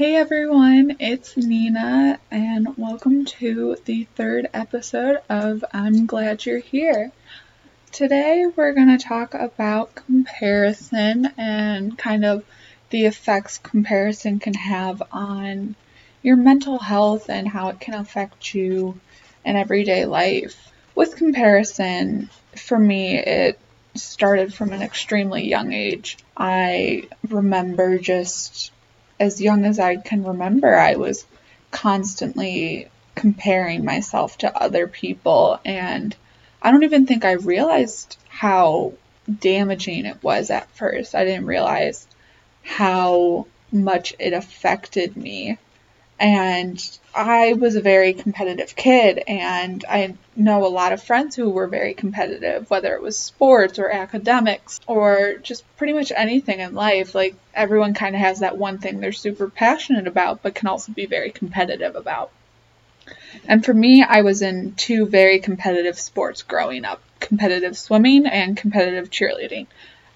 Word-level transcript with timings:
Hey 0.00 0.16
everyone, 0.16 0.96
it's 0.98 1.36
Nina, 1.36 2.18
and 2.30 2.74
welcome 2.78 3.26
to 3.26 3.76
the 3.84 4.04
third 4.14 4.48
episode 4.54 5.18
of 5.28 5.62
I'm 5.74 6.06
Glad 6.06 6.46
You're 6.46 6.58
Here. 6.58 7.12
Today 7.92 8.46
we're 8.46 8.72
going 8.72 8.96
to 8.96 9.04
talk 9.04 9.34
about 9.34 9.94
comparison 9.94 11.28
and 11.36 11.98
kind 11.98 12.24
of 12.24 12.46
the 12.88 13.04
effects 13.04 13.58
comparison 13.58 14.38
can 14.38 14.54
have 14.54 15.02
on 15.12 15.74
your 16.22 16.36
mental 16.36 16.78
health 16.78 17.28
and 17.28 17.46
how 17.46 17.68
it 17.68 17.78
can 17.78 17.92
affect 17.92 18.54
you 18.54 18.98
in 19.44 19.54
everyday 19.54 20.06
life. 20.06 20.72
With 20.94 21.16
comparison, 21.16 22.30
for 22.56 22.78
me, 22.78 23.18
it 23.18 23.58
started 23.96 24.54
from 24.54 24.72
an 24.72 24.80
extremely 24.80 25.46
young 25.46 25.74
age. 25.74 26.16
I 26.34 27.06
remember 27.28 27.98
just 27.98 28.72
as 29.20 29.40
young 29.40 29.64
as 29.66 29.78
I 29.78 29.96
can 29.96 30.24
remember, 30.24 30.74
I 30.74 30.96
was 30.96 31.26
constantly 31.70 32.88
comparing 33.14 33.84
myself 33.84 34.38
to 34.38 34.56
other 34.56 34.88
people. 34.88 35.60
And 35.64 36.16
I 36.62 36.72
don't 36.72 36.84
even 36.84 37.06
think 37.06 37.24
I 37.24 37.32
realized 37.32 38.16
how 38.28 38.94
damaging 39.38 40.06
it 40.06 40.22
was 40.22 40.50
at 40.50 40.70
first. 40.70 41.14
I 41.14 41.24
didn't 41.24 41.46
realize 41.46 42.06
how 42.62 43.46
much 43.70 44.14
it 44.18 44.32
affected 44.32 45.16
me 45.16 45.58
and 46.20 46.98
I 47.14 47.54
was 47.54 47.76
a 47.76 47.80
very 47.80 48.12
competitive 48.12 48.76
kid, 48.76 49.22
and 49.26 49.82
I 49.88 50.14
know 50.36 50.66
a 50.66 50.68
lot 50.68 50.92
of 50.92 51.02
friends 51.02 51.34
who 51.34 51.48
were 51.48 51.66
very 51.66 51.94
competitive, 51.94 52.68
whether 52.68 52.94
it 52.94 53.02
was 53.02 53.16
sports 53.16 53.78
or 53.78 53.88
academics 53.88 54.80
or 54.86 55.36
just 55.42 55.64
pretty 55.78 55.94
much 55.94 56.12
anything 56.14 56.60
in 56.60 56.74
life. 56.74 57.14
Like, 57.14 57.34
everyone 57.54 57.94
kind 57.94 58.14
of 58.14 58.20
has 58.20 58.40
that 58.40 58.58
one 58.58 58.78
thing 58.78 59.00
they're 59.00 59.12
super 59.12 59.48
passionate 59.48 60.06
about, 60.06 60.42
but 60.42 60.54
can 60.54 60.68
also 60.68 60.92
be 60.92 61.06
very 61.06 61.30
competitive 61.30 61.96
about. 61.96 62.30
And 63.46 63.64
for 63.64 63.72
me, 63.72 64.02
I 64.02 64.20
was 64.20 64.42
in 64.42 64.74
two 64.74 65.06
very 65.06 65.38
competitive 65.38 65.98
sports 65.98 66.42
growing 66.42 66.84
up 66.84 67.00
competitive 67.18 67.78
swimming 67.78 68.26
and 68.26 68.56
competitive 68.56 69.10
cheerleading. 69.10 69.66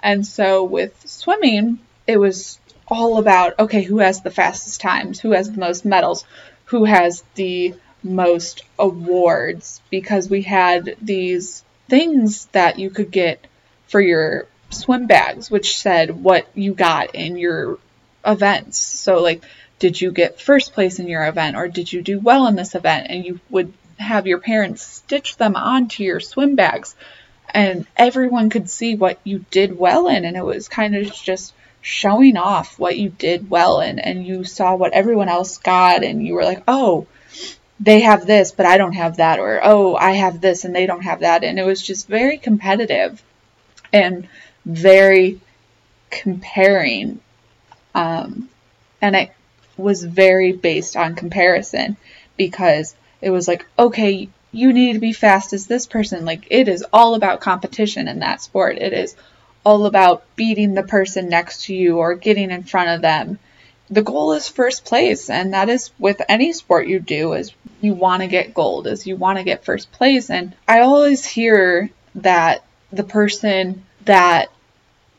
And 0.03 0.27
so 0.27 0.65
with 0.65 1.09
swimming, 1.09 1.79
it 2.07 2.19
was 2.19 2.59
all 2.89 3.19
about 3.19 3.59
okay, 3.59 3.83
who 3.83 3.99
has 3.99 4.21
the 4.21 4.31
fastest 4.31 4.81
times, 4.81 5.21
who 5.21 5.33
has 5.33 5.51
the 5.51 5.59
most 5.59 5.85
medals, 5.85 6.25
who 6.67 6.85
has 6.85 7.23
the 7.35 7.75
most 8.03 8.63
awards 8.79 9.81
because 9.91 10.29
we 10.29 10.43
had 10.43 10.97
these 11.01 11.65
things 11.89 12.47
that 12.53 12.79
you 12.79 12.91
could 12.91 13.11
get 13.11 13.47
for 13.87 14.01
your 14.01 14.47
swim 14.71 15.07
bags 15.07 15.51
which 15.51 15.79
said 15.79 16.23
what 16.23 16.47
you 16.55 16.75
got 16.75 17.15
in 17.15 17.37
your 17.37 17.79
events. 18.25 18.79
So 18.79 19.21
like 19.23 19.43
did 19.79 20.01
you 20.01 20.13
get 20.13 20.41
first 20.41 20.73
place 20.73 20.99
in 20.99 21.09
your 21.09 21.27
event 21.27 21.57
or 21.57 21.69
did 21.69 21.93
you 21.93 22.03
do 22.03 22.19
well 22.19 22.47
in 22.47 22.57
this 22.57 22.75
event 22.75 23.07
and 23.11 23.25
you 23.25 23.41
would 23.51 23.73
have 23.99 24.27
your 24.27 24.39
parents 24.39 24.83
stitch 24.83 25.37
them 25.37 25.57
onto 25.57 26.03
your 26.03 26.21
swim 26.21 26.57
bags 26.57 26.95
and 27.51 27.87
everyone 27.97 28.51
could 28.51 28.69
see 28.69 28.97
what 28.97 29.19
you 29.25 29.45
did 29.51 29.79
well 29.79 30.09
in 30.09 30.25
and 30.25 30.37
it 30.37 30.45
was 30.45 30.69
kind 30.69 30.97
of 30.97 31.13
just 31.13 31.55
showing 31.85 32.39
off 32.39 32.79
what 32.79 32.97
you 32.97 33.11
did 33.11 33.51
well 33.51 33.81
and 33.81 34.01
and 34.01 34.27
you 34.27 34.43
saw 34.43 34.75
what 34.75 34.95
everyone 34.95 35.29
else 35.29 35.59
got 35.59 36.03
and 36.03 36.27
you 36.27 36.35
were 36.35 36.45
like, 36.45 36.63
"Oh, 36.67 37.07
they 37.79 38.01
have 38.01 38.27
this, 38.27 38.53
but 38.53 38.65
I 38.65 38.79
don't 38.79 38.95
have 38.95 39.19
that," 39.19 39.39
or 39.39 39.61
"Oh, 39.63 39.95
I 39.95 40.13
have 40.13 40.41
this 40.41 40.65
and 40.65 40.75
they 40.75 40.87
don't 40.87 41.03
have 41.05 41.21
that." 41.21 41.45
And 41.45 41.59
it 41.59 41.65
was 41.65 41.83
just 41.83 42.09
very 42.09 42.39
competitive 42.39 43.23
and 43.93 44.27
very 44.65 45.41
comparing. 46.09 47.21
Um, 47.95 48.49
and 49.03 49.15
it 49.15 49.33
was 49.77 50.03
very 50.03 50.53
based 50.53 50.97
on 50.97 51.15
comparison 51.15 51.99
because 52.39 52.95
it 53.21 53.29
was 53.29 53.47
like, 53.47 53.67
okay, 53.79 54.31
you 54.53 54.73
need 54.73 54.95
to 54.95 54.99
be 55.01 55.13
fast 55.13 55.53
as 55.53 55.67
this 55.67 55.87
person. 55.87 56.25
Like, 56.25 56.47
it 56.51 56.67
is 56.69 56.85
all 56.93 57.15
about 57.15 57.41
competition 57.43 58.09
in 58.09 58.21
that 58.21 58.41
sport. 58.41 58.79
It 58.79 58.95
is 58.95 59.17
all 59.65 59.87
about 59.87 60.25
beating 60.37 60.75
the 60.75 60.83
person 60.83 61.29
next 61.29 61.65
to 61.65 61.75
you 61.75 61.99
or 61.99 62.15
getting 62.15 62.51
in 62.51 62.63
front 62.63 62.91
of 62.91 63.03
them. 63.03 63.39
The 63.91 64.03
goal 64.03 64.33
is 64.33 64.49
first 64.49 64.85
place, 64.85 65.29
and 65.31 65.53
that 65.55 65.69
is 65.69 65.91
with 65.99 66.21
any 66.29 66.53
sport 66.53 66.87
you 66.87 67.01
do 67.01 67.35
is 67.35 67.53
you 67.81 67.95
want 67.95 68.23
to 68.23 68.29
get 68.29 68.55
gold, 68.55 68.87
is 68.87 69.07
you 69.07 69.17
want 69.17 69.39
to 69.39 69.45
get 69.45 69.65
first 69.65 69.93
place. 69.93 70.31
And 70.31 70.55
I 70.67 70.81
always 70.81 71.25
hear 71.25 71.91
that 72.17 72.65
the 72.93 73.05
person 73.05 73.85
that 74.05 74.51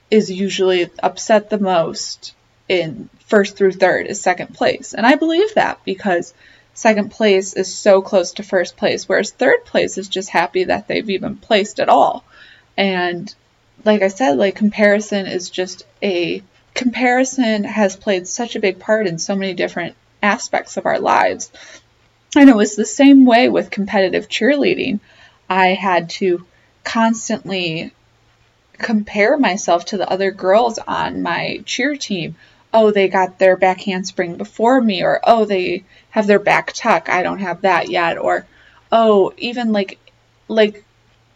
is 0.09 0.31
usually 0.31 0.89
upset 1.01 1.49
the 1.49 1.59
most 1.59 2.33
in 2.67 3.09
first 3.19 3.57
through 3.57 3.73
third 3.73 4.07
is 4.07 4.21
second 4.21 4.53
place. 4.53 4.93
And 4.93 5.05
I 5.05 5.15
believe 5.15 5.53
that 5.55 5.83
because 5.83 6.33
second 6.73 7.11
place 7.11 7.53
is 7.53 7.73
so 7.73 8.01
close 8.01 8.33
to 8.33 8.43
first 8.43 8.77
place, 8.77 9.07
whereas 9.07 9.31
third 9.31 9.65
place 9.65 9.97
is 9.97 10.07
just 10.07 10.29
happy 10.29 10.65
that 10.65 10.87
they've 10.87 11.09
even 11.09 11.37
placed 11.37 11.79
at 11.79 11.89
all. 11.89 12.23
And 12.77 13.33
like 13.83 14.01
I 14.01 14.07
said, 14.07 14.37
like 14.37 14.55
comparison 14.55 15.25
is 15.25 15.49
just 15.49 15.85
a 16.01 16.41
comparison 16.73 17.63
has 17.63 17.95
played 17.95 18.27
such 18.27 18.55
a 18.55 18.59
big 18.59 18.79
part 18.79 19.07
in 19.07 19.17
so 19.17 19.35
many 19.35 19.53
different 19.53 19.95
aspects 20.21 20.77
of 20.77 20.85
our 20.85 20.99
lives. 20.99 21.51
And 22.35 22.49
it 22.49 22.55
was 22.55 22.75
the 22.75 22.85
same 22.85 23.25
way 23.25 23.47
with 23.49 23.71
competitive 23.71 24.27
cheerleading. 24.27 24.99
I 25.49 25.67
had 25.67 26.09
to 26.11 26.45
constantly 26.83 27.93
compare 28.73 29.37
myself 29.37 29.85
to 29.85 29.97
the 29.97 30.09
other 30.09 30.31
girls 30.31 30.77
on 30.79 31.21
my 31.21 31.61
cheer 31.65 31.95
team. 31.95 32.35
Oh, 32.73 32.91
they 32.91 33.07
got 33.07 33.39
their 33.39 33.55
back 33.55 33.81
handspring 33.81 34.35
before 34.35 34.81
me, 34.81 35.01
or 35.01 35.21
oh, 35.23 35.45
they 35.45 35.85
have 36.09 36.27
their 36.27 36.39
back 36.39 36.73
tuck. 36.73 37.07
I 37.09 37.23
don't 37.23 37.39
have 37.39 37.61
that 37.61 37.89
yet, 37.89 38.17
or 38.17 38.45
oh, 38.91 39.33
even 39.37 39.71
like 39.71 39.97
like 40.47 40.84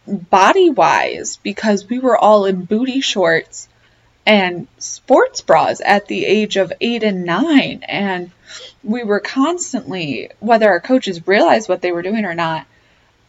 body 0.10 0.70
wise 0.70 1.38
because 1.38 1.88
we 1.88 2.00
were 2.00 2.18
all 2.18 2.46
in 2.46 2.66
booty 2.66 3.02
shorts 3.02 3.68
and 4.26 4.68
sports 4.78 5.42
bras 5.42 5.82
at 5.84 6.08
the 6.08 6.26
age 6.26 6.58
of 6.58 6.74
eight 6.82 7.04
and 7.04 7.26
nine. 7.26 7.84
And 7.88 8.32
we 8.84 9.04
were 9.04 9.20
constantly, 9.20 10.30
whether 10.40 10.70
our 10.70 10.80
coaches 10.80 11.28
realized 11.28 11.70
what 11.70 11.82
they 11.82 11.92
were 11.92 12.02
doing 12.02 12.26
or 12.26 12.36
not, 12.36 12.66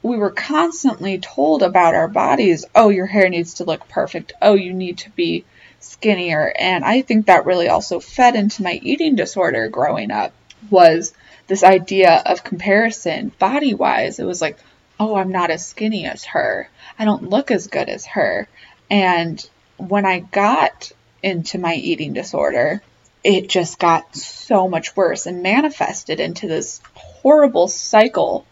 we 0.02 0.16
were 0.16 0.30
constantly 0.30 1.18
told 1.18 1.62
about 1.62 1.94
our 1.94 2.08
bodies 2.08 2.64
oh, 2.74 2.88
your 2.88 3.06
hair 3.06 3.28
needs 3.28 3.54
to 3.54 3.64
look 3.64 3.88
perfect. 3.88 4.32
Oh, 4.40 4.54
you 4.54 4.72
need 4.72 4.98
to 4.98 5.10
be 5.10 5.44
skinnier. 5.78 6.52
And 6.58 6.84
I 6.84 7.02
think 7.02 7.26
that 7.26 7.46
really 7.46 7.68
also 7.68 8.00
fed 8.00 8.34
into 8.34 8.62
my 8.62 8.78
eating 8.82 9.14
disorder 9.14 9.68
growing 9.68 10.10
up 10.10 10.32
was 10.70 11.12
this 11.46 11.64
idea 11.64 12.22
of 12.24 12.44
comparison 12.44 13.32
body 13.38 13.74
wise. 13.74 14.18
It 14.18 14.24
was 14.24 14.40
like, 14.40 14.58
oh, 15.00 15.16
I'm 15.16 15.32
not 15.32 15.50
as 15.50 15.66
skinny 15.66 16.06
as 16.06 16.24
her. 16.26 16.68
I 16.98 17.06
don't 17.06 17.30
look 17.30 17.50
as 17.50 17.68
good 17.68 17.88
as 17.88 18.04
her. 18.06 18.46
And 18.90 19.44
when 19.78 20.04
I 20.04 20.20
got 20.20 20.92
into 21.22 21.58
my 21.58 21.74
eating 21.74 22.12
disorder, 22.12 22.82
it 23.24 23.48
just 23.48 23.78
got 23.78 24.14
so 24.14 24.68
much 24.68 24.94
worse 24.94 25.24
and 25.24 25.42
manifested 25.42 26.20
into 26.20 26.46
this 26.46 26.82
horrible 26.94 27.66
cycle 27.66 28.46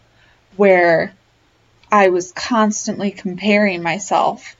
where 0.57 1.13
I 1.91 2.09
was 2.09 2.31
constantly 2.31 3.11
comparing 3.11 3.83
myself 3.83 4.55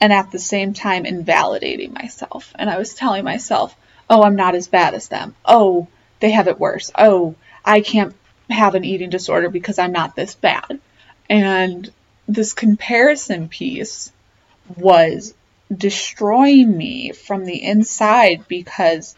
and 0.00 0.12
at 0.12 0.30
the 0.30 0.38
same 0.38 0.74
time 0.74 1.06
invalidating 1.06 1.92
myself. 1.92 2.52
And 2.56 2.70
I 2.70 2.78
was 2.78 2.94
telling 2.94 3.24
myself, 3.24 3.74
oh, 4.08 4.22
I'm 4.22 4.36
not 4.36 4.54
as 4.54 4.68
bad 4.68 4.94
as 4.94 5.08
them. 5.08 5.34
Oh, 5.44 5.88
they 6.20 6.30
have 6.30 6.46
it 6.46 6.60
worse. 6.60 6.92
Oh, 6.96 7.34
I 7.64 7.80
can't 7.80 8.14
have 8.48 8.76
an 8.76 8.84
eating 8.84 9.10
disorder 9.10 9.48
because 9.48 9.80
I'm 9.80 9.92
not 9.92 10.14
this 10.14 10.36
bad. 10.36 10.78
And 11.32 11.90
this 12.28 12.52
comparison 12.52 13.48
piece 13.48 14.12
was 14.76 15.32
destroying 15.74 16.76
me 16.76 17.12
from 17.12 17.46
the 17.46 17.62
inside 17.62 18.46
because 18.48 19.16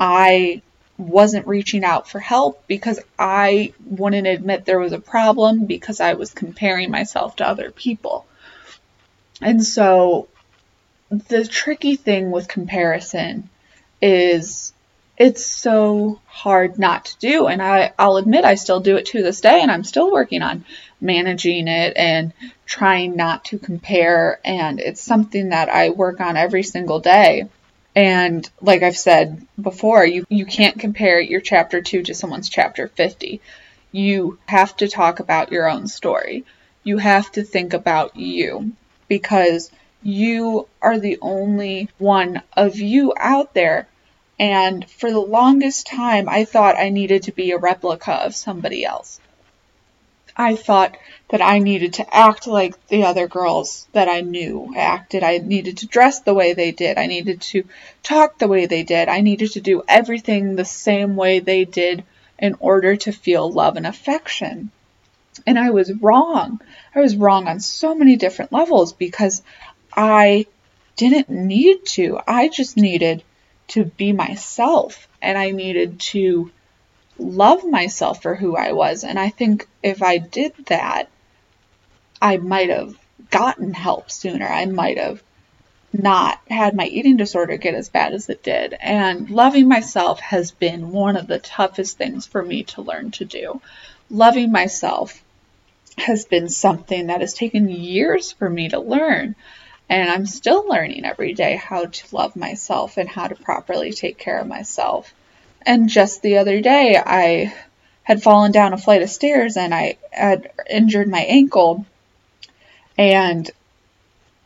I 0.00 0.62
wasn't 0.98 1.46
reaching 1.46 1.84
out 1.84 2.08
for 2.08 2.18
help 2.18 2.66
because 2.66 2.98
I 3.16 3.74
wouldn't 3.86 4.26
admit 4.26 4.64
there 4.64 4.80
was 4.80 4.92
a 4.92 4.98
problem 4.98 5.66
because 5.66 6.00
I 6.00 6.14
was 6.14 6.34
comparing 6.34 6.90
myself 6.90 7.36
to 7.36 7.48
other 7.48 7.70
people. 7.70 8.26
And 9.40 9.64
so 9.64 10.26
the 11.10 11.46
tricky 11.46 11.94
thing 11.94 12.32
with 12.32 12.48
comparison 12.48 13.50
is 14.00 14.72
it's 15.16 15.44
so 15.44 16.20
hard 16.26 16.78
not 16.78 17.04
to 17.04 17.18
do. 17.18 17.46
And 17.46 17.62
I, 17.62 17.92
I'll 17.98 18.16
admit 18.16 18.44
I 18.44 18.54
still 18.54 18.80
do 18.80 18.96
it 18.96 19.06
to 19.06 19.22
this 19.22 19.40
day, 19.40 19.60
and 19.60 19.70
I'm 19.70 19.84
still 19.84 20.10
working 20.10 20.42
on 20.42 20.64
managing 21.00 21.68
it 21.68 21.94
and 21.96 22.32
trying 22.66 23.16
not 23.16 23.44
to 23.46 23.58
compare. 23.58 24.40
And 24.44 24.80
it's 24.80 25.00
something 25.00 25.50
that 25.50 25.68
I 25.68 25.90
work 25.90 26.20
on 26.20 26.36
every 26.36 26.62
single 26.62 27.00
day. 27.00 27.48
And 27.94 28.48
like 28.62 28.82
I've 28.82 28.96
said 28.96 29.46
before, 29.60 30.04
you, 30.06 30.24
you 30.30 30.46
can't 30.46 30.78
compare 30.78 31.20
your 31.20 31.42
chapter 31.42 31.82
2 31.82 32.04
to 32.04 32.14
someone's 32.14 32.48
chapter 32.48 32.88
50. 32.88 33.40
You 33.90 34.38
have 34.46 34.74
to 34.78 34.88
talk 34.88 35.20
about 35.20 35.52
your 35.52 35.68
own 35.68 35.86
story. 35.86 36.46
You 36.84 36.96
have 36.98 37.30
to 37.32 37.42
think 37.42 37.74
about 37.74 38.16
you 38.16 38.72
because 39.08 39.70
you 40.02 40.68
are 40.80 40.98
the 40.98 41.18
only 41.20 41.90
one 41.98 42.42
of 42.56 42.76
you 42.76 43.12
out 43.16 43.52
there 43.52 43.86
And 44.42 44.90
for 44.90 45.12
the 45.12 45.20
longest 45.20 45.86
time, 45.86 46.28
I 46.28 46.44
thought 46.44 46.76
I 46.76 46.88
needed 46.88 47.22
to 47.22 47.32
be 47.32 47.52
a 47.52 47.58
replica 47.58 48.10
of 48.10 48.34
somebody 48.34 48.84
else. 48.84 49.20
I 50.36 50.56
thought 50.56 50.96
that 51.28 51.40
I 51.40 51.60
needed 51.60 51.92
to 51.94 52.12
act 52.12 52.48
like 52.48 52.88
the 52.88 53.04
other 53.04 53.28
girls 53.28 53.86
that 53.92 54.08
I 54.08 54.20
knew 54.20 54.74
acted. 54.76 55.22
I 55.22 55.38
needed 55.38 55.76
to 55.76 55.86
dress 55.86 56.22
the 56.22 56.34
way 56.34 56.54
they 56.54 56.72
did. 56.72 56.98
I 56.98 57.06
needed 57.06 57.40
to 57.52 57.62
talk 58.02 58.38
the 58.38 58.48
way 58.48 58.66
they 58.66 58.82
did. 58.82 59.08
I 59.08 59.20
needed 59.20 59.52
to 59.52 59.60
do 59.60 59.84
everything 59.86 60.56
the 60.56 60.64
same 60.64 61.14
way 61.14 61.38
they 61.38 61.64
did 61.64 62.02
in 62.36 62.56
order 62.58 62.96
to 62.96 63.12
feel 63.12 63.48
love 63.48 63.76
and 63.76 63.86
affection. 63.86 64.72
And 65.46 65.56
I 65.56 65.70
was 65.70 65.92
wrong. 65.92 66.60
I 66.96 66.98
was 66.98 67.14
wrong 67.14 67.46
on 67.46 67.60
so 67.60 67.94
many 67.94 68.16
different 68.16 68.52
levels 68.52 68.92
because 68.92 69.40
I 69.96 70.46
didn't 70.96 71.30
need 71.30 71.86
to. 71.94 72.18
I 72.26 72.48
just 72.48 72.76
needed 72.76 73.22
to 73.72 73.84
be 73.84 74.12
myself 74.12 75.08
and 75.20 75.38
I 75.38 75.50
needed 75.50 76.00
to 76.00 76.50
love 77.18 77.64
myself 77.64 78.22
for 78.22 78.34
who 78.34 78.56
I 78.56 78.72
was. 78.72 79.04
And 79.04 79.18
I 79.18 79.30
think 79.30 79.66
if 79.82 80.02
I 80.02 80.18
did 80.18 80.52
that, 80.66 81.08
I 82.20 82.36
might 82.36 82.70
have 82.70 82.94
gotten 83.30 83.72
help 83.72 84.10
sooner. 84.10 84.46
I 84.46 84.66
might 84.66 84.98
have 84.98 85.22
not 85.92 86.40
had 86.48 86.74
my 86.74 86.84
eating 86.84 87.16
disorder 87.16 87.56
get 87.56 87.74
as 87.74 87.88
bad 87.88 88.12
as 88.12 88.28
it 88.28 88.42
did. 88.42 88.74
And 88.78 89.30
loving 89.30 89.68
myself 89.68 90.20
has 90.20 90.50
been 90.50 90.90
one 90.90 91.16
of 91.16 91.26
the 91.26 91.38
toughest 91.38 91.96
things 91.96 92.26
for 92.26 92.42
me 92.42 92.64
to 92.64 92.82
learn 92.82 93.10
to 93.12 93.24
do. 93.24 93.60
Loving 94.10 94.52
myself 94.52 95.22
has 95.96 96.24
been 96.24 96.48
something 96.48 97.06
that 97.06 97.20
has 97.20 97.34
taken 97.34 97.68
years 97.68 98.32
for 98.32 98.48
me 98.48 98.68
to 98.70 98.80
learn. 98.80 99.34
And 99.88 100.10
I'm 100.10 100.26
still 100.26 100.66
learning 100.66 101.04
every 101.04 101.34
day 101.34 101.56
how 101.56 101.86
to 101.86 102.16
love 102.16 102.34
myself 102.36 102.96
and 102.96 103.08
how 103.08 103.26
to 103.26 103.34
properly 103.34 103.92
take 103.92 104.18
care 104.18 104.38
of 104.38 104.46
myself. 104.46 105.12
And 105.66 105.88
just 105.88 106.22
the 106.22 106.38
other 106.38 106.60
day, 106.60 106.96
I 106.96 107.54
had 108.02 108.22
fallen 108.22 108.52
down 108.52 108.72
a 108.72 108.78
flight 108.78 109.02
of 109.02 109.10
stairs 109.10 109.56
and 109.56 109.74
I 109.74 109.96
had 110.10 110.50
injured 110.68 111.08
my 111.08 111.20
ankle. 111.20 111.86
And 112.98 113.50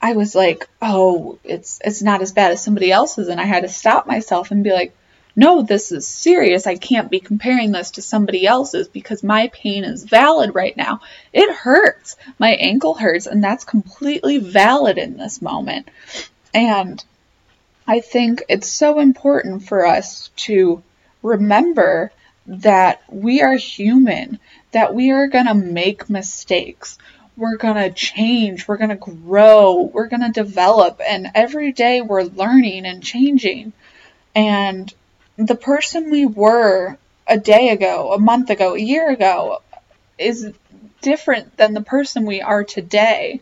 I 0.03 0.13
was 0.13 0.35
like, 0.35 0.69
oh, 0.83 1.39
it's 1.43 1.81
it's 1.85 2.03
not 2.03 2.23
as 2.23 2.33
bad 2.33 2.53
as 2.53 2.63
somebody 2.63 2.93
else's 2.93 3.29
and 3.29 3.41
I 3.41 3.45
had 3.45 3.63
to 3.63 3.69
stop 3.69 4.07
myself 4.07 4.51
and 4.51 4.63
be 4.63 4.73
like, 4.73 4.95
no, 5.39 5.63
this 5.63 5.93
is 5.93 6.09
serious. 6.09 6.67
I 6.67 6.77
can't 6.77 7.11
be 7.11 7.21
comparing 7.21 7.71
this 7.71 7.93
to 7.93 8.03
somebody 8.03 8.47
else's 8.47 8.89
because 8.89 9.23
my 9.23 9.49
pain 9.53 9.85
is 9.85 10.05
valid 10.05 10.55
right 10.55 10.75
now. 10.75 11.01
It 11.31 11.55
hurts. 11.55 12.17
My 12.39 12.53
ankle 12.55 12.95
hurts 12.95 13.27
and 13.27 13.45
that's 13.45 13.65
completely 13.65 14.39
valid 14.39 14.97
in 14.97 15.19
this 15.19 15.43
moment. 15.43 15.91
And 16.55 17.05
I 17.87 18.01
think 18.01 18.45
it's 18.49 18.73
so 18.73 18.99
important 18.99 19.69
for 19.69 19.85
us 19.85 20.31
to 20.37 20.83
remember 21.23 22.13
that 22.47 23.03
we 23.11 23.43
are 23.43 23.57
human, 23.57 24.39
that 24.73 24.95
we 24.95 25.11
are 25.11 25.27
going 25.27 25.47
to 25.47 25.55
make 25.55 26.09
mistakes. 26.09 26.97
We're 27.37 27.57
going 27.57 27.75
to 27.75 27.91
change, 27.91 28.67
we're 28.67 28.79
going 28.79 28.89
to 28.89 28.97
grow, 28.97 29.83
we're 29.83 30.09
going 30.09 30.23
to 30.23 30.33
develop, 30.33 31.03
and 31.07 31.31
every 31.35 31.73
day 31.73 32.01
we're 32.01 32.23
learning 32.23 32.87
and 32.87 33.03
changing. 33.03 33.75
And 34.35 34.93
the 35.37 35.55
person 35.55 36.11
we 36.11 36.27
were 36.27 36.97
a 37.27 37.39
day 37.39 37.71
ago, 37.71 38.13
a 38.13 38.19
month 38.19 38.51
ago, 38.51 38.75
a 38.75 38.81
year 38.81 39.11
ago 39.11 39.63
is 40.19 40.53
different 41.03 41.57
than 41.57 41.75
the 41.75 41.81
person 41.81 42.25
we 42.25 42.41
are 42.41 42.65
today. 42.65 43.41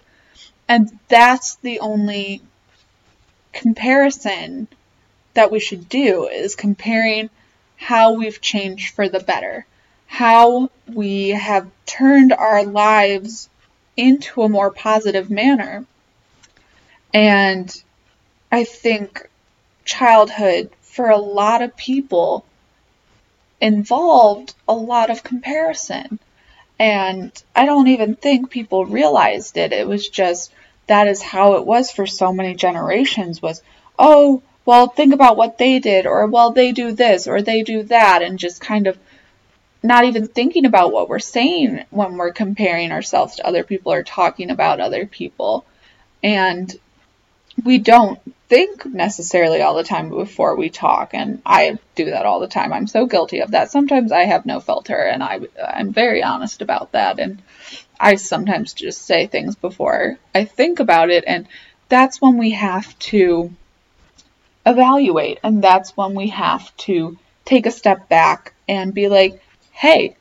And 0.69 0.99
that's 1.09 1.57
the 1.57 1.81
only 1.81 2.43
comparison 3.53 4.67
that 5.35 5.51
we 5.51 5.61
should 5.61 5.89
do 5.89 6.27
is 6.27 6.57
comparing 6.57 7.31
how 7.77 8.15
we've 8.15 8.41
changed 8.41 8.95
for 8.95 9.09
the 9.09 9.21
better, 9.21 9.67
how 10.07 10.71
we 10.93 11.31
have 11.31 11.71
turned 11.87 12.33
our 12.33 12.65
lives 12.65 13.49
into 13.97 14.43
a 14.43 14.49
more 14.49 14.71
positive 14.71 15.31
manner. 15.31 15.85
And 17.13 17.83
I 18.51 18.65
think 18.65 19.29
childhood, 19.85 20.71
for 20.95 21.11
a 21.11 21.19
lot 21.19 21.61
of 21.61 21.77
people, 21.77 22.45
involved 23.61 24.55
a 24.69 24.75
lot 24.75 25.11
of 25.11 25.25
comparison. 25.25 26.21
And 26.79 27.33
I 27.55 27.67
don't 27.67 27.89
even 27.89 28.15
think 28.15 28.51
people 28.51 28.87
realized 28.87 29.57
it. 29.57 29.73
It 29.73 29.89
was 29.89 30.09
just 30.09 30.53
that 30.87 31.09
is 31.09 31.21
how 31.21 31.55
it 31.55 31.67
was 31.67 31.91
for 31.91 32.07
so 32.07 32.33
many 32.33 32.55
generations 32.55 33.43
was, 33.43 33.61
oh, 33.99 34.41
well, 34.65 34.87
think 34.87 35.13
about 35.13 35.37
what 35.37 35.59
they 35.59 35.81
did, 35.81 36.07
or 36.07 36.27
well, 36.29 36.53
they 36.53 36.71
do 36.71 36.93
this, 36.93 37.27
or 37.27 37.43
they 37.43 37.63
do 37.63 37.83
that, 37.85 38.23
and 38.23 38.39
just 38.39 38.61
kind 38.61 38.87
of 38.87 38.97
not 39.83 40.05
even 40.05 40.29
thinking 40.29 40.65
about 40.65 40.93
what 40.93 41.09
we're 41.09 41.19
saying 41.19 41.85
when 41.91 42.17
we're 42.17 42.33
comparing 42.33 42.93
ourselves 42.93 43.37
to 43.37 43.47
other 43.47 43.65
people 43.65 43.93
or 43.93 44.05
talking 44.05 44.51
about 44.51 44.81
other 44.81 45.07
people. 45.07 45.67
And 46.23 46.73
we 47.63 47.79
don't 47.79 48.19
think 48.49 48.85
necessarily 48.85 49.63
all 49.63 49.75
the 49.75 49.85
time 49.85 50.11
before 50.11 50.57
we 50.57 50.71
talk, 50.71 51.11
and 51.15 51.41
I 51.47 51.79
do 51.95 52.07
that 52.07 52.27
all 52.27 52.41
the 52.41 52.49
time. 52.49 52.73
I'm 52.73 52.87
so 52.87 53.07
guilty 53.07 53.41
of 53.41 53.53
that. 53.53 53.71
Sometimes 53.71 54.13
I 54.13 54.25
have 54.25 54.47
no 54.47 54.61
filter, 54.61 54.97
and 54.97 55.23
I, 55.23 55.41
I'm 55.63 55.93
very 55.93 56.23
honest 56.23 56.63
about 56.63 56.93
that. 56.93 57.19
And 57.19 57.43
I 57.99 58.17
sometimes 58.17 58.73
just 58.73 59.03
say 59.03 59.27
things 59.27 59.55
before 59.55 60.19
I 60.35 60.45
think 60.45 60.81
about 60.81 61.11
it, 61.11 61.25
and 61.27 61.47
that's 61.89 62.21
when 62.21 62.39
we 62.39 62.51
have 62.51 62.99
to 63.11 63.53
evaluate. 64.67 65.39
And 65.43 65.63
that's 65.63 65.97
when 65.97 66.15
we 66.15 66.29
have 66.29 66.77
to 66.79 67.19
take 67.45 67.67
a 67.67 67.71
step 67.71 68.09
back 68.09 68.55
and 68.69 68.95
be 68.95 69.09
like, 69.09 69.41
hey, 69.73 70.17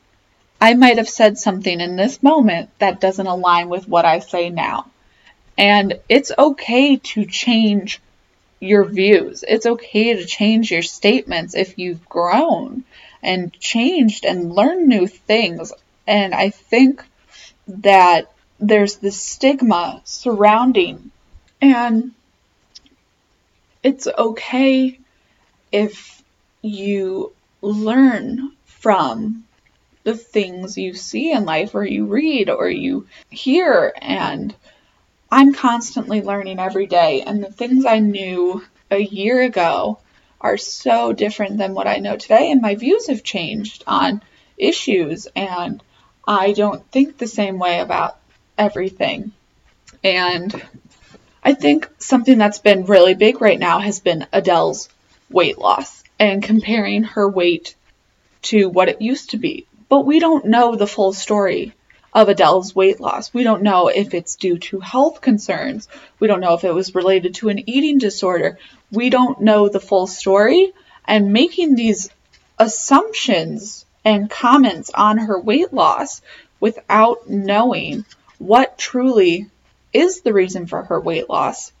I 0.60 0.74
might 0.74 0.98
have 0.98 1.08
said 1.08 1.38
something 1.38 1.80
in 1.80 1.96
this 1.96 2.22
moment 2.22 2.70
that 2.78 3.00
doesn't 3.00 3.26
align 3.26 3.68
with 3.68 3.88
what 3.88 4.04
I 4.04 4.20
say 4.20 4.50
now. 4.50 4.90
And 5.56 6.00
it's 6.08 6.32
okay 6.36 6.96
to 6.96 7.26
change 7.26 8.00
your 8.60 8.84
views. 8.84 9.44
It's 9.46 9.66
okay 9.66 10.14
to 10.14 10.24
change 10.24 10.70
your 10.70 10.82
statements 10.82 11.54
if 11.54 11.78
you've 11.78 12.08
grown 12.08 12.84
and 13.22 13.52
changed 13.60 14.24
and 14.24 14.52
learned 14.52 14.88
new 14.88 15.06
things. 15.06 15.72
And 16.06 16.34
I 16.34 16.50
think 16.50 17.04
that 17.68 18.30
there's 18.60 18.96
this 18.96 19.20
stigma 19.20 20.00
surrounding 20.04 21.10
and 21.60 22.12
it's 23.82 24.06
okay 24.06 24.98
if 25.72 26.22
you 26.62 27.32
learn 27.60 28.52
from 28.64 29.44
the 30.04 30.16
things 30.16 30.76
you 30.76 30.94
see 30.94 31.32
in 31.32 31.44
life 31.44 31.74
or 31.74 31.84
you 31.84 32.06
read 32.06 32.50
or 32.50 32.68
you 32.68 33.06
hear 33.30 33.92
and 34.00 34.54
I'm 35.36 35.52
constantly 35.52 36.22
learning 36.22 36.60
every 36.60 36.86
day 36.86 37.22
and 37.22 37.42
the 37.42 37.50
things 37.50 37.86
I 37.86 37.98
knew 37.98 38.64
a 38.88 39.00
year 39.00 39.42
ago 39.42 39.98
are 40.40 40.56
so 40.56 41.12
different 41.12 41.58
than 41.58 41.74
what 41.74 41.88
I 41.88 41.96
know 41.96 42.16
today 42.16 42.52
and 42.52 42.62
my 42.62 42.76
views 42.76 43.08
have 43.08 43.24
changed 43.24 43.82
on 43.84 44.22
issues 44.56 45.26
and 45.34 45.82
I 46.24 46.52
don't 46.52 46.88
think 46.92 47.18
the 47.18 47.26
same 47.26 47.58
way 47.58 47.80
about 47.80 48.16
everything 48.56 49.32
and 50.04 50.64
I 51.42 51.54
think 51.54 51.90
something 51.98 52.38
that's 52.38 52.60
been 52.60 52.84
really 52.84 53.14
big 53.14 53.40
right 53.40 53.58
now 53.58 53.80
has 53.80 53.98
been 53.98 54.28
Adele's 54.32 54.88
weight 55.28 55.58
loss 55.58 56.04
and 56.16 56.44
comparing 56.44 57.02
her 57.02 57.28
weight 57.28 57.74
to 58.42 58.68
what 58.68 58.88
it 58.88 59.02
used 59.02 59.30
to 59.30 59.36
be. 59.36 59.66
But 59.88 60.06
we 60.06 60.20
don't 60.20 60.44
know 60.44 60.76
the 60.76 60.86
full 60.86 61.12
story 61.12 61.74
of 62.14 62.28
Adele's 62.28 62.74
weight 62.74 63.00
loss. 63.00 63.34
We 63.34 63.42
don't 63.42 63.62
know 63.62 63.88
if 63.88 64.14
it's 64.14 64.36
due 64.36 64.58
to 64.58 64.80
health 64.80 65.20
concerns. 65.20 65.88
We 66.20 66.28
don't 66.28 66.40
know 66.40 66.54
if 66.54 66.64
it 66.64 66.72
was 66.72 66.94
related 66.94 67.34
to 67.36 67.48
an 67.48 67.68
eating 67.68 67.98
disorder. 67.98 68.58
We 68.92 69.10
don't 69.10 69.40
know 69.40 69.68
the 69.68 69.80
full 69.80 70.06
story. 70.06 70.72
And 71.06 71.32
making 71.32 71.74
these 71.74 72.08
assumptions 72.58 73.84
and 74.04 74.30
comments 74.30 74.90
on 74.94 75.18
her 75.18 75.38
weight 75.38 75.72
loss 75.72 76.22
without 76.60 77.28
knowing 77.28 78.04
what 78.38 78.78
truly 78.78 79.50
is 79.92 80.20
the 80.20 80.32
reason 80.32 80.66
for 80.66 80.82
her 80.82 81.00
weight 81.00 81.28
loss 81.28 81.72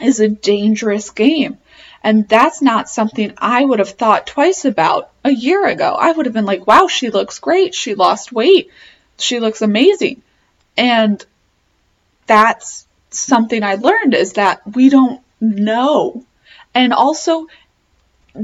is 0.00 0.20
a 0.20 0.28
dangerous 0.28 1.10
game. 1.10 1.58
And 2.04 2.28
that's 2.28 2.60
not 2.60 2.88
something 2.88 3.32
I 3.38 3.64
would 3.64 3.78
have 3.78 3.90
thought 3.90 4.26
twice 4.26 4.64
about 4.64 5.10
a 5.24 5.30
year 5.30 5.66
ago. 5.66 5.96
I 5.98 6.12
would 6.12 6.26
have 6.26 6.32
been 6.34 6.46
like, 6.46 6.66
wow, 6.66 6.88
she 6.88 7.10
looks 7.10 7.38
great. 7.38 7.74
She 7.74 7.94
lost 7.94 8.32
weight. 8.32 8.70
She 9.18 9.40
looks 9.40 9.62
amazing. 9.62 10.22
And 10.76 11.24
that's 12.26 12.86
something 13.10 13.62
I 13.62 13.74
learned 13.74 14.14
is 14.14 14.34
that 14.34 14.62
we 14.74 14.88
don't 14.88 15.22
know. 15.40 16.24
And 16.74 16.92
also, 16.92 17.46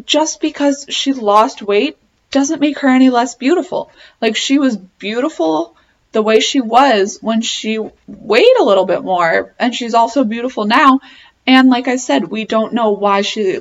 just 0.05 0.41
because 0.41 0.87
she 0.89 1.13
lost 1.13 1.63
weight 1.63 1.97
doesn't 2.31 2.61
make 2.61 2.81
her 2.81 2.89
any 2.89 3.09
less 3.09 3.35
beautiful. 3.35 3.91
Like, 4.21 4.37
she 4.37 4.59
was 4.59 4.77
beautiful 4.77 5.75
the 6.13 6.23
way 6.23 6.41
she 6.41 6.61
was 6.61 7.19
when 7.21 7.41
she 7.41 7.79
weighed 8.07 8.57
a 8.61 8.65
little 8.65 8.85
bit 8.85 9.03
more, 9.03 9.55
and 9.59 9.75
she's 9.75 9.95
also 9.95 10.25
beautiful 10.25 10.65
now. 10.65 11.01
And 11.47 11.71
like 11.71 11.89
I 11.89 11.97
said, 11.97 12.25
we 12.25 12.45
don't 12.45 12.75
know 12.75 12.91
why 12.91 13.23
she 13.23 13.61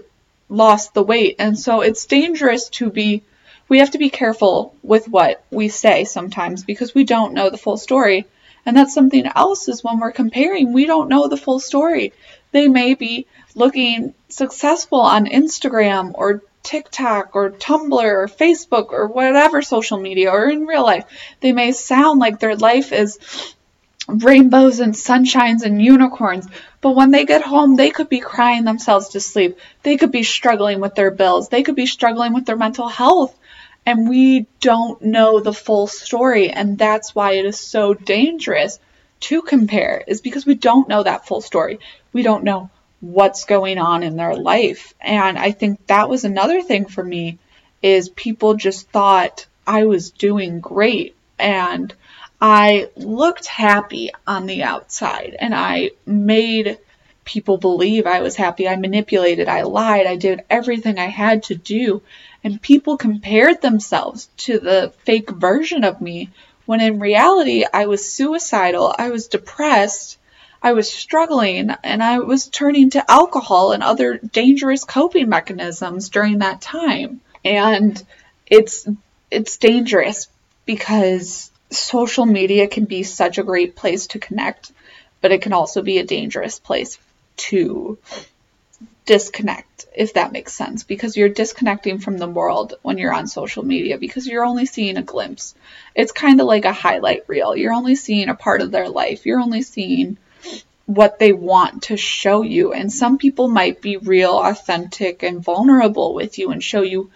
lost 0.50 0.94
the 0.94 1.04
weight. 1.04 1.38
And 1.40 1.58
so 1.58 1.82
it's 1.82 2.06
dangerous 2.06 2.70
to 2.70 2.90
be, 2.90 3.24
we 3.70 3.80
have 3.80 3.92
to 3.92 3.98
be 3.98 4.10
careful 4.10 4.76
with 4.84 5.08
what 5.08 5.44
we 5.52 5.70
say 5.70 6.04
sometimes 6.04 6.64
because 6.64 6.96
we 6.96 7.04
don't 7.04 7.34
know 7.34 7.50
the 7.50 7.58
full 7.58 7.78
story. 7.78 8.26
And 8.66 8.76
that's 8.76 8.94
something 8.94 9.26
else 9.26 9.68
is 9.68 9.84
when 9.84 10.00
we're 10.00 10.12
comparing, 10.12 10.74
we 10.74 10.86
don't 10.86 11.10
know 11.10 11.28
the 11.28 11.38
full 11.38 11.60
story. 11.60 12.14
They 12.52 12.68
may 12.68 12.96
be 12.96 13.28
looking 13.56 14.14
successful 14.30 15.00
on 15.00 15.26
Instagram 15.26 16.12
or 16.14 16.44
TikTok 16.64 17.36
or 17.36 17.52
Tumblr 17.52 17.94
or 17.94 18.28
Facebook 18.28 18.92
or 18.92 19.08
whatever 19.08 19.62
social 19.62 19.98
media 19.98 20.32
or 20.32 20.50
in 20.50 20.66
real 20.66 20.84
life. 20.84 21.06
They 21.40 21.54
may 21.54 21.72
sound 21.72 22.20
like 22.20 22.40
their 22.40 22.56
life 22.56 22.92
is 22.92 23.20
rainbows 24.08 24.80
and 24.80 24.94
sunshines 24.94 25.64
and 25.64 25.82
unicorns. 25.82 26.48
But 26.82 26.96
when 26.96 27.12
they 27.12 27.26
get 27.26 27.42
home, 27.42 27.76
they 27.76 27.90
could 27.90 28.10
be 28.10 28.20
crying 28.20 28.64
themselves 28.64 29.10
to 29.10 29.20
sleep. 29.20 29.58
They 29.84 29.98
could 29.98 30.12
be 30.12 30.24
struggling 30.24 30.80
with 30.80 30.96
their 30.96 31.12
bills. 31.12 31.50
They 31.50 31.64
could 31.64 31.76
be 31.76 31.86
struggling 31.86 32.34
with 32.34 32.46
their 32.46 32.56
mental 32.56 32.88
health. 32.88 33.38
And 33.88 34.10
we 34.10 34.48
don't 34.60 35.02
know 35.02 35.40
the 35.40 35.54
full 35.54 35.88
story. 35.88 36.50
And 36.50 36.78
that's 36.78 37.16
why 37.16 37.36
it 37.36 37.46
is 37.46 37.58
so 37.58 37.94
dangerous 37.94 38.80
to 39.22 39.42
compare, 39.42 40.04
is 40.06 40.20
because 40.20 40.46
we 40.46 40.56
don't 40.56 40.90
know 40.90 41.04
that 41.04 41.26
full 41.26 41.40
story. 41.40 41.80
We 42.12 42.22
don't 42.22 42.44
know 42.44 42.70
what's 43.00 43.46
going 43.46 43.78
on 43.78 44.04
in 44.04 44.18
their 44.18 44.36
life. 44.36 44.94
And 45.00 45.40
I 45.40 45.52
think 45.52 45.88
that 45.88 46.10
was 46.10 46.26
another 46.26 46.62
thing 46.62 46.86
for 46.86 47.02
me 47.02 47.40
is 47.82 48.10
people 48.10 48.56
just 48.56 48.90
thought 48.90 49.46
I 49.66 49.86
was 49.86 50.12
doing 50.12 50.60
great 50.60 51.16
and 51.40 51.94
I 52.42 52.90
looked 52.98 53.48
happy 53.48 54.12
on 54.28 54.48
the 54.48 54.64
outside 54.64 55.34
and 55.40 55.56
I 55.56 55.92
made 56.06 56.78
people 57.28 57.58
believe 57.58 58.08
I 58.08 58.22
was 58.22 58.38
happy. 58.38 58.68
I 58.68 58.78
manipulated, 58.78 59.50
I 59.50 59.64
lied, 59.64 60.08
I 60.08 60.16
did 60.16 60.46
everything 60.50 60.98
I 60.98 61.08
had 61.08 61.44
to 61.44 61.56
do. 61.56 62.02
And 62.44 62.62
people 62.62 62.98
compared 62.98 63.62
themselves 63.62 64.30
to 64.38 64.58
the 64.60 64.94
fake 65.04 65.30
version 65.30 65.84
of 65.84 66.02
me 66.02 66.30
when 66.66 66.82
in 66.82 67.00
reality 67.00 67.66
I 67.72 67.86
was 67.88 68.10
suicidal, 68.10 68.96
I 68.98 69.10
was 69.10 69.28
depressed, 69.28 70.18
I 70.64 70.72
was 70.72 70.92
struggling, 70.92 71.70
and 71.84 72.02
I 72.02 72.20
was 72.20 72.48
turning 72.48 72.92
to 72.92 73.12
alcohol 73.12 73.74
and 73.74 73.84
other 73.84 74.18
dangerous 74.18 74.84
coping 74.86 75.30
mechanisms 75.30 76.10
during 76.10 76.40
that 76.40 76.62
time. 76.62 77.22
And 77.44 78.02
it's 78.46 78.88
it's 79.30 79.58
dangerous 79.58 80.28
because 80.66 81.52
social 81.70 82.26
media 82.26 82.68
can 82.68 82.86
be 82.86 83.04
such 83.04 83.38
a 83.38 83.44
great 83.44 83.76
place 83.76 84.08
to 84.08 84.20
connect, 84.20 84.72
but 85.22 85.34
it 85.34 85.42
can 85.42 85.54
also 85.54 85.82
be 85.82 85.98
a 85.98 86.06
dangerous 86.06 86.60
place 86.60 86.98
to 87.38 87.98
disconnect, 89.06 89.86
if 89.96 90.14
that 90.14 90.34
makes 90.34 90.54
sense, 90.54 90.84
because 90.84 91.16
you're 91.16 91.30
disconnecting 91.30 91.98
from 91.98 92.18
the 92.18 92.28
world 92.28 92.76
when 92.82 92.98
you're 92.98 93.14
on 93.14 93.28
social 93.28 93.66
media 93.66 93.98
because 93.98 94.28
you're 94.28 94.46
only 94.46 94.66
seeing 94.66 94.98
a 94.98 95.02
glimpse. 95.02 95.56
It's 95.96 96.12
kind 96.12 96.40
of 96.42 96.46
like 96.46 96.66
a 96.66 96.74
highlight 96.74 97.24
reel. 97.28 97.56
You're 97.56 97.74
only 97.74 97.96
seeing 97.96 98.30
a 98.30 98.36
part 98.36 98.62
of 98.62 98.72
their 98.72 98.90
life. 98.90 99.26
You're 99.26 99.40
only 99.40 99.62
seeing 99.62 100.18
what 100.86 101.20
they 101.20 101.34
want 101.34 101.84
to 101.84 101.98
show 101.98 102.42
you. 102.42 102.74
And 102.74 102.92
some 102.92 103.18
people 103.18 103.48
might 103.48 103.82
be 103.82 103.98
real, 103.98 104.38
authentic, 104.38 105.24
and 105.24 105.44
vulnerable 105.44 106.14
with 106.14 106.38
you 106.38 106.52
and 106.52 106.64
show 106.64 106.82
you 106.82 107.10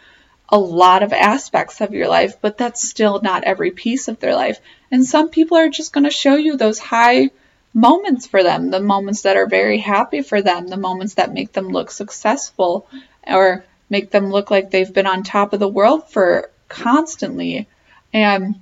a 0.50 0.60
lot 0.60 1.04
of 1.04 1.14
aspects 1.14 1.80
of 1.80 1.94
your 1.94 2.10
life, 2.10 2.36
but 2.42 2.58
that's 2.58 2.88
still 2.88 3.22
not 3.22 3.46
every 3.46 3.72
piece 3.72 4.10
of 4.10 4.20
their 4.20 4.36
life. 4.36 4.60
And 4.92 5.06
some 5.06 5.30
people 5.30 5.58
are 5.58 5.70
just 5.70 5.94
going 5.94 6.04
to 6.04 6.10
show 6.10 6.36
you 6.36 6.58
those 6.58 6.80
high 6.80 7.32
moments 7.74 8.28
for 8.28 8.44
them, 8.44 8.70
the 8.70 8.80
moments 8.80 9.24
that 9.24 9.38
are 9.38 9.48
very 9.48 9.78
happy 9.78 10.22
for 10.22 10.42
them, 10.42 10.68
the 10.68 10.78
moments 10.78 11.16
that 11.16 11.34
make 11.34 11.54
them 11.54 11.70
look 11.70 11.92
successful 11.92 12.88
or 13.26 13.66
make 13.90 14.12
them 14.12 14.30
look 14.32 14.52
like 14.52 14.72
they've 14.72 14.94
been 14.94 15.08
on 15.08 15.24
top 15.24 15.54
of 15.54 15.60
the 15.60 15.68
world 15.68 16.10
for 16.10 16.50
constantly. 16.68 17.68
And 18.14 18.62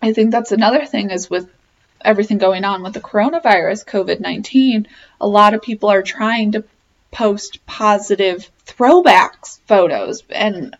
I 0.00 0.12
think 0.12 0.30
that's 0.30 0.52
another 0.52 0.84
thing 0.84 1.10
is 1.10 1.30
with 1.30 1.48
everything 2.04 2.38
going 2.38 2.64
on 2.64 2.82
with 2.82 2.94
the 2.94 3.00
coronavirus, 3.00 3.86
COVID 3.86 4.20
19, 4.20 4.88
a 5.20 5.28
lot 5.28 5.54
of 5.54 5.62
people 5.62 5.90
are 5.90 6.02
trying 6.02 6.52
to 6.52 6.64
post 7.10 7.64
positive 7.66 8.50
throwbacks 8.66 9.60
photos, 9.66 10.22
and 10.30 10.76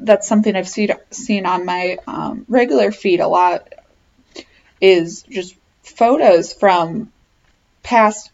that's 0.00 0.26
something 0.26 0.56
I've 0.56 0.68
seen 0.68 0.90
seen 1.10 1.46
on 1.46 1.64
my 1.64 1.98
um, 2.06 2.44
regular 2.48 2.90
feed 2.90 3.20
a 3.20 3.28
lot. 3.28 3.72
Is 4.78 5.22
just 5.22 5.54
photos 5.86 6.52
from 6.52 7.12
past 7.82 8.30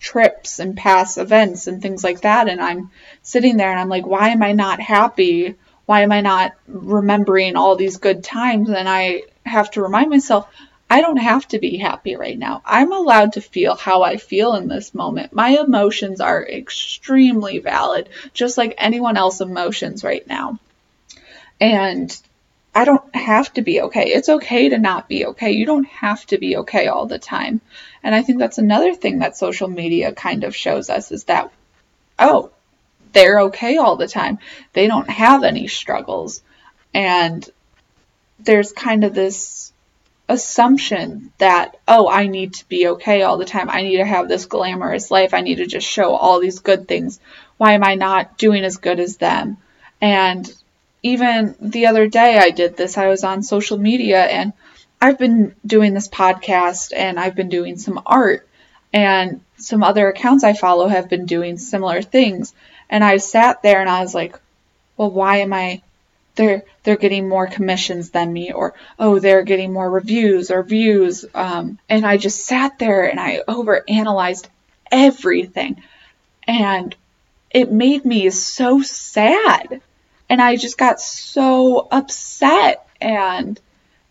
trips 0.00 0.58
and 0.58 0.76
past 0.76 1.18
events 1.18 1.66
and 1.66 1.80
things 1.80 2.02
like 2.02 2.22
that, 2.22 2.48
and 2.48 2.60
I'm 2.60 2.90
sitting 3.22 3.56
there 3.56 3.70
and 3.70 3.78
I'm 3.80 3.88
like, 3.88 4.06
why 4.06 4.30
am 4.30 4.42
I 4.42 4.52
not 4.52 4.80
happy? 4.80 5.54
Why 5.86 6.00
am 6.00 6.12
I 6.12 6.20
not 6.20 6.52
remembering 6.66 7.56
all 7.56 7.76
these 7.76 7.98
good 7.98 8.24
times? 8.24 8.68
And 8.70 8.88
I 8.88 9.22
have 9.44 9.70
to 9.72 9.82
remind 9.82 10.10
myself, 10.10 10.48
I 10.88 11.00
don't 11.00 11.16
have 11.16 11.48
to 11.48 11.58
be 11.58 11.78
happy 11.78 12.16
right 12.16 12.38
now. 12.38 12.62
I'm 12.66 12.92
allowed 12.92 13.34
to 13.34 13.40
feel 13.40 13.76
how 13.76 14.02
I 14.02 14.16
feel 14.16 14.54
in 14.54 14.68
this 14.68 14.94
moment. 14.94 15.32
My 15.32 15.50
emotions 15.50 16.20
are 16.20 16.46
extremely 16.46 17.58
valid, 17.58 18.08
just 18.34 18.58
like 18.58 18.74
anyone 18.76 19.16
else's 19.16 19.40
emotions 19.40 20.04
right 20.04 20.26
now. 20.26 20.58
And 21.60 22.14
I 22.74 22.84
don't 22.84 23.14
have 23.14 23.52
to 23.54 23.62
be 23.62 23.82
okay. 23.82 24.08
It's 24.08 24.28
okay 24.28 24.70
to 24.70 24.78
not 24.78 25.08
be 25.08 25.26
okay. 25.26 25.50
You 25.50 25.66
don't 25.66 25.86
have 25.86 26.24
to 26.26 26.38
be 26.38 26.56
okay 26.58 26.86
all 26.86 27.06
the 27.06 27.18
time. 27.18 27.60
And 28.02 28.14
I 28.14 28.22
think 28.22 28.38
that's 28.38 28.58
another 28.58 28.94
thing 28.94 29.18
that 29.18 29.36
social 29.36 29.68
media 29.68 30.12
kind 30.12 30.44
of 30.44 30.56
shows 30.56 30.88
us 30.88 31.12
is 31.12 31.24
that, 31.24 31.52
oh, 32.18 32.50
they're 33.12 33.40
okay 33.42 33.76
all 33.76 33.96
the 33.96 34.08
time. 34.08 34.38
They 34.72 34.86
don't 34.86 35.10
have 35.10 35.44
any 35.44 35.68
struggles. 35.68 36.42
And 36.94 37.46
there's 38.38 38.72
kind 38.72 39.04
of 39.04 39.14
this 39.14 39.72
assumption 40.28 41.30
that, 41.36 41.76
oh, 41.86 42.08
I 42.08 42.26
need 42.26 42.54
to 42.54 42.68
be 42.68 42.88
okay 42.88 43.20
all 43.22 43.36
the 43.36 43.44
time. 43.44 43.68
I 43.68 43.82
need 43.82 43.98
to 43.98 44.04
have 44.06 44.28
this 44.28 44.46
glamorous 44.46 45.10
life. 45.10 45.34
I 45.34 45.42
need 45.42 45.56
to 45.56 45.66
just 45.66 45.86
show 45.86 46.14
all 46.14 46.40
these 46.40 46.60
good 46.60 46.88
things. 46.88 47.20
Why 47.58 47.72
am 47.72 47.84
I 47.84 47.96
not 47.96 48.38
doing 48.38 48.64
as 48.64 48.78
good 48.78 48.98
as 48.98 49.18
them? 49.18 49.58
And 50.00 50.50
even 51.02 51.54
the 51.60 51.86
other 51.86 52.06
day 52.06 52.38
I 52.38 52.50
did 52.50 52.76
this. 52.76 52.96
I 52.96 53.08
was 53.08 53.24
on 53.24 53.42
social 53.42 53.78
media 53.78 54.22
and 54.22 54.52
I've 55.00 55.18
been 55.18 55.54
doing 55.66 55.94
this 55.94 56.08
podcast 56.08 56.92
and 56.96 57.18
I've 57.18 57.34
been 57.34 57.48
doing 57.48 57.76
some 57.76 58.00
art 58.06 58.46
and 58.92 59.40
some 59.56 59.82
other 59.82 60.08
accounts 60.08 60.44
I 60.44 60.52
follow 60.52 60.88
have 60.88 61.08
been 61.08 61.26
doing 61.26 61.58
similar 61.58 62.02
things. 62.02 62.54
And 62.88 63.02
I 63.02 63.16
sat 63.16 63.62
there 63.62 63.80
and 63.80 63.90
I 63.90 64.00
was 64.00 64.14
like, 64.14 64.38
well, 64.96 65.10
why 65.10 65.38
am 65.38 65.52
I 65.52 65.82
they're 66.34 66.62
they're 66.82 66.96
getting 66.96 67.28
more 67.28 67.46
commissions 67.46 68.10
than 68.10 68.32
me 68.32 68.52
or 68.52 68.74
oh 68.98 69.18
they're 69.18 69.42
getting 69.42 69.72
more 69.72 69.90
reviews 69.90 70.50
or 70.50 70.62
views 70.62 71.24
um, 71.34 71.78
and 71.88 72.06
i 72.06 72.16
just 72.16 72.46
sat 72.46 72.78
there 72.78 73.08
and 73.08 73.20
i 73.20 73.42
over 73.46 73.84
analyzed 73.88 74.48
everything 74.90 75.82
and 76.46 76.94
it 77.50 77.70
made 77.70 78.04
me 78.04 78.30
so 78.30 78.80
sad 78.80 79.80
and 80.32 80.40
i 80.40 80.56
just 80.56 80.78
got 80.78 80.98
so 80.98 81.86
upset 81.90 82.88
and 83.02 83.60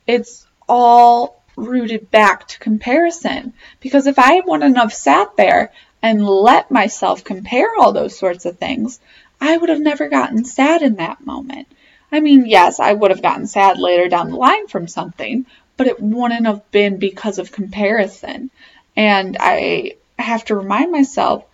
it's 0.06 0.46
all 0.70 1.44
rooted 1.56 2.12
back 2.12 2.48
to 2.48 2.60
comparison 2.60 3.54
because 3.80 4.06
if 4.06 4.20
i 4.20 4.40
wouldn't 4.46 4.78
have 4.78 4.94
sat 4.94 5.36
there 5.36 5.72
and 6.04 6.24
let 6.26 6.70
myself 6.70 7.24
compare 7.24 7.70
all 7.80 7.92
those 7.92 8.16
sorts 8.16 8.46
of 8.46 8.60
things 8.60 9.00
i 9.42 9.58
would 9.58 9.70
have 9.70 9.82
never 9.82 10.10
gotten 10.10 10.46
sad 10.46 10.84
in 10.84 10.96
that 10.98 11.26
moment 11.26 11.68
I 12.12 12.20
mean, 12.20 12.46
yes, 12.46 12.80
I 12.80 12.92
would 12.92 13.12
have 13.12 13.22
gotten 13.22 13.48
sad 13.48 13.80
later 13.80 14.10
down 14.10 14.32
the 14.32 14.36
line 14.36 14.68
from 14.68 14.88
something, 14.88 15.46
but 15.78 15.88
it 15.88 16.02
wouldn't 16.02 16.46
have 16.46 16.70
been 16.72 16.98
because 16.98 17.40
of 17.40 17.54
comparison. 17.54 18.52
And 18.98 19.38
I 19.40 19.96
have 20.20 20.44
to 20.46 20.56
remind 20.56 20.92
myself, 20.92 21.46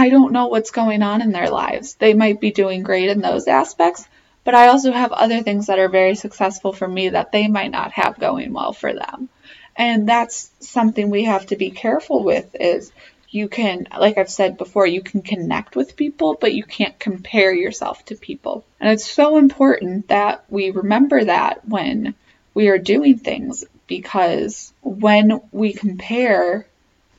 I 0.00 0.08
don't 0.08 0.32
know 0.32 0.46
what's 0.46 0.70
going 0.70 1.02
on 1.02 1.20
in 1.20 1.30
their 1.30 1.50
lives. 1.50 1.92
They 1.96 2.14
might 2.14 2.40
be 2.40 2.52
doing 2.52 2.82
great 2.82 3.10
in 3.10 3.20
those 3.20 3.46
aspects, 3.46 4.08
but 4.44 4.54
I 4.54 4.68
also 4.68 4.92
have 4.92 5.12
other 5.12 5.42
things 5.42 5.66
that 5.66 5.78
are 5.78 5.90
very 5.90 6.14
successful 6.14 6.72
for 6.72 6.88
me 6.88 7.10
that 7.10 7.32
they 7.32 7.48
might 7.48 7.70
not 7.70 7.92
have 7.92 8.18
going 8.18 8.54
well 8.54 8.72
for 8.72 8.94
them. 8.94 9.28
And 9.76 10.08
that's 10.08 10.50
something 10.60 11.10
we 11.10 11.24
have 11.24 11.44
to 11.48 11.56
be 11.56 11.70
careful 11.70 12.24
with 12.24 12.56
is 12.58 12.90
you 13.28 13.50
can, 13.50 13.88
like 13.94 14.16
I've 14.16 14.30
said 14.30 14.56
before, 14.56 14.86
you 14.86 15.02
can 15.02 15.20
connect 15.20 15.76
with 15.76 15.96
people, 15.96 16.34
but 16.40 16.54
you 16.54 16.64
can't 16.64 16.98
compare 16.98 17.52
yourself 17.52 18.02
to 18.06 18.16
people. 18.16 18.64
And 18.80 18.90
it's 18.90 19.08
so 19.08 19.36
important 19.36 20.08
that 20.08 20.46
we 20.48 20.70
remember 20.70 21.22
that 21.22 21.68
when 21.68 22.14
we 22.54 22.68
are 22.68 22.78
doing 22.78 23.18
things 23.18 23.66
because 23.86 24.72
when 24.80 25.42
we 25.52 25.74
compare, 25.74 26.66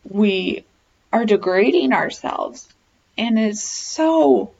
we 0.03 0.65
are 1.11 1.25
degrading 1.25 1.93
ourselves. 1.93 2.67
And 3.17 3.37
it's 3.37 3.63
so, 3.63 4.51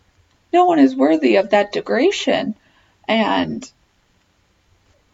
no 0.52 0.66
one 0.66 0.80
is 0.80 0.96
worthy 0.96 1.38
of 1.38 1.52
that 1.52 1.72
degradation. 1.72 2.56
And 3.08 3.70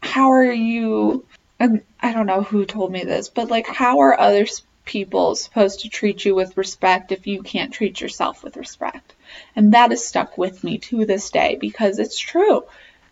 how 0.02 0.32
are 0.32 0.52
you, 0.52 1.26
and 1.60 1.82
I 2.02 2.14
don't 2.14 2.26
know 2.26 2.42
who 2.42 2.66
told 2.66 2.92
me 2.92 3.04
this, 3.04 3.30
but 3.30 3.50
like, 3.50 3.68
how 3.68 4.00
are 4.00 4.20
other 4.20 4.48
people 4.86 5.36
supposed 5.36 5.82
to 5.82 5.90
treat 5.90 6.24
you 6.24 6.34
with 6.34 6.58
respect 6.58 7.12
if 7.12 7.28
you 7.28 7.44
can't 7.44 7.74
treat 7.74 8.02
yourself 8.02 8.44
with 8.44 8.58
respect? 8.58 9.14
And 9.56 9.74
that 9.74 9.92
has 9.92 10.06
stuck 10.06 10.38
with 10.38 10.64
me 10.64 10.78
to 10.80 11.06
this 11.06 11.30
day 11.30 11.58
because 11.60 12.00
it's 12.00 12.18
true. 12.18 12.64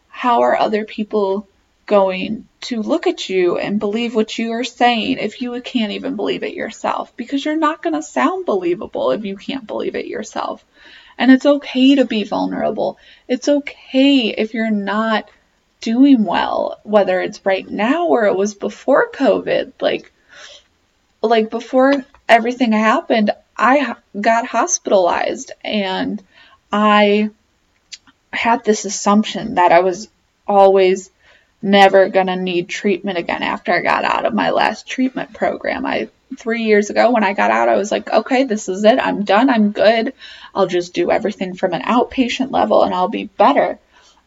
How 0.09 0.41
are 0.41 0.57
other 0.57 0.85
people 0.85 1.47
going 1.85 2.47
to 2.61 2.81
look 2.81 3.07
at 3.07 3.29
you 3.29 3.57
and 3.57 3.79
believe 3.79 4.15
what 4.15 4.37
you 4.37 4.53
are 4.53 4.63
saying 4.63 5.19
if 5.19 5.41
you 5.41 5.59
can't 5.61 5.91
even 5.91 6.15
believe 6.15 6.43
it 6.43 6.53
yourself? 6.53 7.15
Because 7.15 7.45
you're 7.45 7.55
not 7.55 7.83
going 7.83 7.93
to 7.93 8.01
sound 8.01 8.45
believable 8.45 9.11
if 9.11 9.23
you 9.23 9.37
can't 9.37 9.67
believe 9.67 9.95
it 9.95 10.07
yourself. 10.07 10.63
And 11.17 11.31
it's 11.31 11.45
okay 11.45 11.95
to 11.95 12.05
be 12.05 12.23
vulnerable. 12.23 12.97
It's 13.27 13.47
okay 13.47 14.29
if 14.29 14.53
you're 14.53 14.71
not 14.71 15.29
doing 15.79 16.25
well, 16.25 16.79
whether 16.83 17.21
it's 17.21 17.45
right 17.45 17.69
now 17.69 18.07
or 18.07 18.25
it 18.25 18.35
was 18.35 18.53
before 18.53 19.11
COVID. 19.11 19.73
Like, 19.79 20.11
like 21.21 21.49
before 21.49 22.03
everything 22.27 22.71
happened, 22.71 23.31
I 23.57 23.95
got 24.19 24.47
hospitalized 24.47 25.51
and 25.63 26.21
I 26.71 27.29
had 28.33 28.65
this 28.65 28.85
assumption 28.85 29.55
that 29.55 29.71
I 29.71 29.79
was 29.79 30.09
always 30.47 31.09
never 31.65 32.09
going 32.09 32.27
to 32.27 32.35
need 32.35 32.69
treatment 32.69 33.17
again 33.17 33.43
after 33.43 33.73
I 33.73 33.81
got 33.81 34.05
out 34.05 34.25
of 34.25 34.33
my 34.33 34.51
last 34.51 34.87
treatment 34.87 35.33
program. 35.33 35.85
I 35.85 36.09
3 36.37 36.63
years 36.63 36.89
ago 36.89 37.11
when 37.11 37.23
I 37.23 37.33
got 37.33 37.51
out, 37.51 37.69
I 37.69 37.75
was 37.75 37.91
like, 37.91 38.11
"Okay, 38.11 38.43
this 38.43 38.69
is 38.69 38.83
it. 38.83 38.99
I'm 38.99 39.23
done. 39.23 39.49
I'm 39.49 39.71
good. 39.71 40.13
I'll 40.53 40.67
just 40.67 40.93
do 40.93 41.11
everything 41.11 41.55
from 41.55 41.73
an 41.73 41.81
outpatient 41.81 42.51
level 42.51 42.83
and 42.83 42.93
I'll 42.93 43.09
be 43.09 43.25
better." 43.25 43.79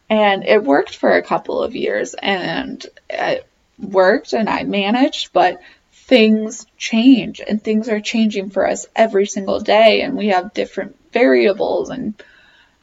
And 0.09 0.43
it 0.43 0.63
worked 0.63 0.95
for 0.95 1.11
a 1.11 1.23
couple 1.23 1.61
of 1.63 1.75
years 1.75 2.13
and 2.13 2.85
it 3.09 3.45
worked 3.77 4.33
and 4.33 4.49
I 4.49 4.63
managed, 4.63 5.31
but 5.33 5.61
things 5.93 6.65
change 6.77 7.39
and 7.47 7.63
things 7.63 7.87
are 7.87 8.01
changing 8.01 8.49
for 8.49 8.67
us 8.67 8.87
every 8.95 9.27
single 9.27 9.59
day 9.59 10.01
and 10.01 10.17
we 10.17 10.27
have 10.27 10.53
different 10.53 10.95
variables 11.13 11.89
and 11.89 12.15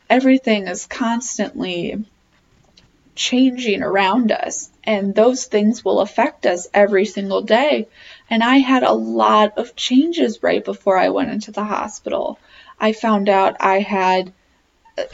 everything 0.08 0.68
is 0.68 0.86
constantly 0.86 2.04
changing 3.16 3.82
around 3.82 4.30
us 4.30 4.70
and 4.84 5.14
those 5.14 5.46
things 5.46 5.84
will 5.84 6.00
affect 6.00 6.46
us 6.46 6.68
every 6.72 7.04
single 7.04 7.42
day 7.42 7.88
and 8.30 8.42
I 8.42 8.58
had 8.58 8.82
a 8.82 8.92
lot 8.92 9.58
of 9.58 9.74
changes 9.74 10.42
right 10.42 10.64
before 10.64 10.98
I 10.98 11.08
went 11.08 11.30
into 11.30 11.50
the 11.50 11.64
hospital. 11.64 12.38
I 12.78 12.92
found 12.92 13.28
out 13.28 13.56
I 13.60 13.80
had 13.80 14.32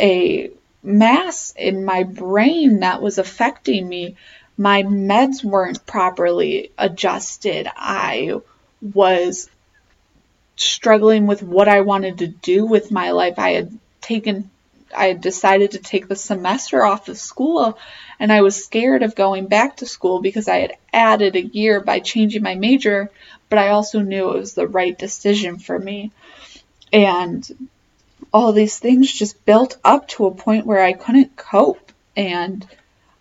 a 0.01 0.51
mass 0.83 1.55
in 1.57 1.85
my 1.85 2.03
brain 2.03 2.81
that 2.81 3.01
was 3.01 3.19
affecting 3.19 3.89
me 3.89 4.17
my 4.57 4.83
meds 4.83 5.43
weren't 5.43 5.87
properly 5.87 6.71
adjusted. 6.79 7.69
I 7.75 8.41
was 8.81 9.49
struggling 10.57 11.27
with 11.27 11.43
what 11.43 11.69
I 11.69 11.81
wanted 11.81 12.19
to 12.19 12.29
do 12.29 12.67
with 12.67 12.91
my 12.91 13.11
life. 13.11 13.39
I 13.39 13.53
had 13.53 13.79
taken 14.01 14.51
I 14.95 15.13
decided 15.13 15.73
to 15.73 15.79
take 15.79 16.09
the 16.09 16.17
semester 16.17 16.85
off 16.85 17.09
of 17.09 17.19
school 17.19 17.79
and 18.19 18.33
I 18.33 18.43
was 18.43 18.65
scared 18.65 19.03
of 19.03 19.15
going 19.15 19.47
back 19.47 19.77
to 19.77 19.87
school 19.87 20.21
because 20.21 20.49
I 20.49 20.59
had 20.59 20.77
added 20.93 21.37
a 21.37 21.43
year 21.43 21.81
by 21.81 22.01
changing 22.01 22.43
my 22.43 22.55
major, 22.55 23.11
but 23.49 23.59
I 23.59 23.69
also 23.69 24.01
knew 24.01 24.31
it 24.31 24.39
was 24.39 24.55
the 24.55 24.69
right 24.69 24.97
decision 24.97 25.59
for 25.59 25.79
me. 25.79 26.13
And 26.93 27.69
all 28.33 28.53
these 28.53 28.79
things 28.79 29.13
just 29.13 29.45
built 29.45 29.77
up 29.85 30.09
to 30.09 30.27
a 30.27 30.35
point 30.35 30.67
where 30.67 30.83
I 30.83 30.93
couldn't 30.93 31.37
cope 31.37 31.93
and 32.17 32.67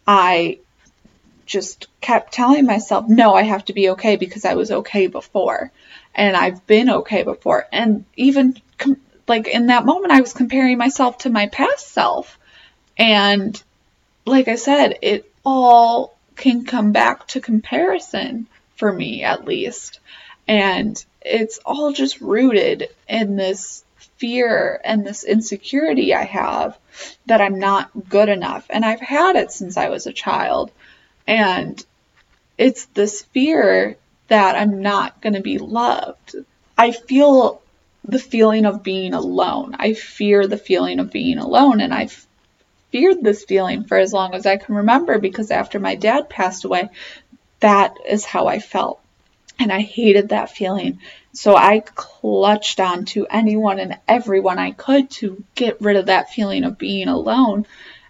I 0.08 0.60
just 1.46 1.88
kept 2.00 2.34
telling 2.34 2.66
myself, 2.66 3.08
no, 3.08 3.34
I 3.34 3.44
have 3.44 3.66
to 3.66 3.74
be 3.74 3.90
okay 3.92 4.16
because 4.16 4.46
I 4.46 4.54
was 4.56 4.72
okay 4.72 5.08
before. 5.08 5.72
And 6.16 6.36
I've 6.36 6.66
been 6.66 6.90
okay 6.90 7.24
before. 7.24 7.68
And 7.72 8.06
even 8.16 8.58
com- 8.78 9.02
like 9.32 9.48
in 9.48 9.68
that 9.68 9.86
moment, 9.86 10.12
I 10.12 10.20
was 10.20 10.34
comparing 10.34 10.78
myself 10.78 11.20
to 11.20 11.30
my 11.30 11.48
past 11.48 11.88
self. 11.88 12.38
And 12.98 13.64
like 14.26 14.50
I 14.50 14.56
said, 14.56 15.00
it 15.02 15.32
all 15.46 16.18
can 16.36 16.66
come 16.66 16.92
back 16.92 17.28
to 17.28 17.40
comparison 17.40 18.48
for 18.76 18.92
me, 18.92 19.24
at 19.24 19.46
least. 19.46 20.02
And 20.50 21.02
it's 21.22 21.60
all 21.66 21.94
just 21.94 22.20
rooted 22.20 22.90
in 23.08 23.38
this 23.38 23.86
fear 24.18 24.82
and 24.84 25.08
this 25.08 25.24
insecurity 25.24 26.14
I 26.14 26.26
have 26.26 26.78
that 27.28 27.40
I'm 27.40 27.58
not 27.58 28.10
good 28.10 28.28
enough. 28.28 28.66
And 28.70 28.84
I've 28.84 29.00
had 29.00 29.38
it 29.38 29.54
since 29.54 29.78
I 29.78 29.88
was 29.88 30.08
a 30.08 30.14
child. 30.14 30.72
And 31.26 31.82
it's 32.58 32.84
this 32.88 33.22
fear 33.22 33.96
that 34.28 34.58
I'm 34.58 34.82
not 34.82 35.22
going 35.22 35.36
to 35.36 35.42
be 35.42 35.58
loved. 35.58 36.36
I 36.78 36.92
feel 36.92 37.62
the 38.04 38.20
feeling 38.20 38.66
of 38.66 38.84
being 38.84 39.14
alone. 39.14 39.76
I 39.78 39.94
fear 39.94 40.48
the 40.48 40.58
feeling 40.58 41.00
of 41.00 41.12
being 41.12 41.38
alone. 41.38 41.82
And 41.82 41.94
I've 41.94 42.26
feared 42.92 43.24
this 43.24 43.44
feeling 43.44 43.86
for 43.86 43.98
as 43.98 44.14
long 44.14 44.34
as 44.34 44.46
I 44.46 44.58
can 44.58 44.76
remember 44.76 45.20
because 45.20 45.52
after 45.52 45.80
my 45.80 45.96
dad 45.96 46.30
passed 46.30 46.66
away, 46.66 46.90
that 47.60 47.96
is 48.08 48.26
how 48.26 48.48
I 48.48 48.60
felt. 48.60 49.00
And 49.60 49.72
I 49.72 49.82
hated 49.82 50.30
that 50.30 50.50
feeling. 50.50 51.00
So 51.34 51.56
I 51.56 51.80
clutched 51.80 52.80
on 52.80 53.06
to 53.06 53.28
anyone 53.28 53.80
and 53.80 54.00
everyone 54.08 54.60
I 54.60 54.72
could 54.72 55.10
to 55.12 55.44
get 55.56 55.82
rid 55.82 55.96
of 55.96 56.08
that 56.08 56.32
feeling 56.32 56.64
of 56.64 56.78
being 56.78 57.08
alone. 57.08 57.66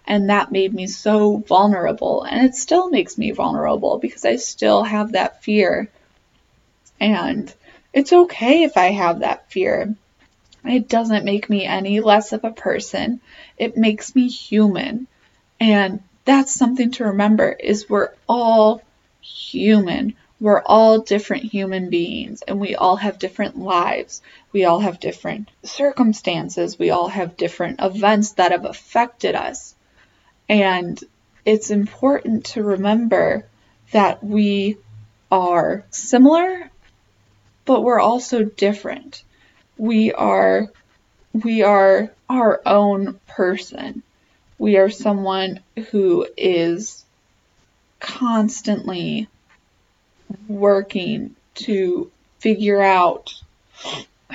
And 0.06 0.30
that 0.30 0.50
made 0.50 0.74
me 0.74 0.86
so 0.86 1.36
vulnerable. 1.36 2.24
And 2.24 2.46
it 2.46 2.54
still 2.54 2.90
makes 2.90 3.16
me 3.16 3.30
vulnerable 3.30 3.98
because 3.98 4.24
I 4.24 4.36
still 4.36 4.82
have 4.82 5.12
that 5.12 5.44
fear. 5.44 5.88
And 6.98 7.52
it's 7.92 8.12
okay 8.12 8.62
if 8.62 8.76
I 8.76 8.86
have 8.92 9.20
that 9.20 9.50
fear. 9.50 9.94
It 10.64 10.88
doesn't 10.88 11.24
make 11.24 11.50
me 11.50 11.64
any 11.64 12.00
less 12.00 12.32
of 12.32 12.44
a 12.44 12.52
person. 12.52 13.20
It 13.58 13.76
makes 13.76 14.14
me 14.14 14.28
human. 14.28 15.06
And 15.60 16.02
that's 16.24 16.52
something 16.52 16.92
to 16.92 17.04
remember 17.04 17.50
is 17.50 17.90
we're 17.90 18.12
all 18.28 18.82
human. 19.20 20.14
We're 20.40 20.62
all 20.62 21.00
different 21.00 21.44
human 21.44 21.90
beings 21.90 22.42
and 22.42 22.60
we 22.60 22.74
all 22.74 22.96
have 22.96 23.18
different 23.18 23.58
lives. 23.58 24.22
We 24.52 24.64
all 24.64 24.80
have 24.80 24.98
different 24.98 25.48
circumstances. 25.62 26.78
We 26.78 26.90
all 26.90 27.08
have 27.08 27.36
different 27.36 27.80
events 27.80 28.32
that 28.32 28.52
have 28.52 28.64
affected 28.64 29.34
us. 29.34 29.74
And 30.48 30.98
it's 31.44 31.70
important 31.70 32.46
to 32.46 32.62
remember 32.62 33.46
that 33.92 34.22
we 34.22 34.78
are 35.30 35.84
similar, 35.90 36.70
but 37.72 37.84
we're 37.84 38.00
also 38.00 38.44
different. 38.44 39.22
We 39.78 40.12
are 40.12 40.68
we 41.32 41.62
are 41.62 42.12
our 42.28 42.60
own 42.66 43.18
person. 43.26 44.02
We 44.58 44.76
are 44.76 44.90
someone 44.90 45.60
who 45.90 46.26
is 46.36 47.02
constantly 47.98 49.26
working 50.48 51.34
to 51.54 52.10
figure 52.40 52.82
out 52.82 53.32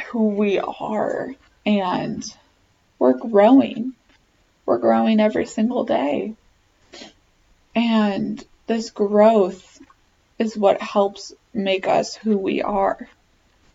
who 0.08 0.30
we 0.30 0.58
are 0.58 1.36
and 1.64 2.26
we're 2.98 3.20
growing 3.20 3.94
we're 4.66 4.80
growing 4.80 5.20
every 5.20 5.46
single 5.46 5.84
day. 5.84 6.34
And 7.76 8.44
this 8.66 8.90
growth 8.90 9.80
is 10.40 10.58
what 10.58 10.82
helps 10.82 11.34
make 11.54 11.88
us 11.88 12.16
who 12.16 12.36
we 12.36 12.64
are. 12.64 13.08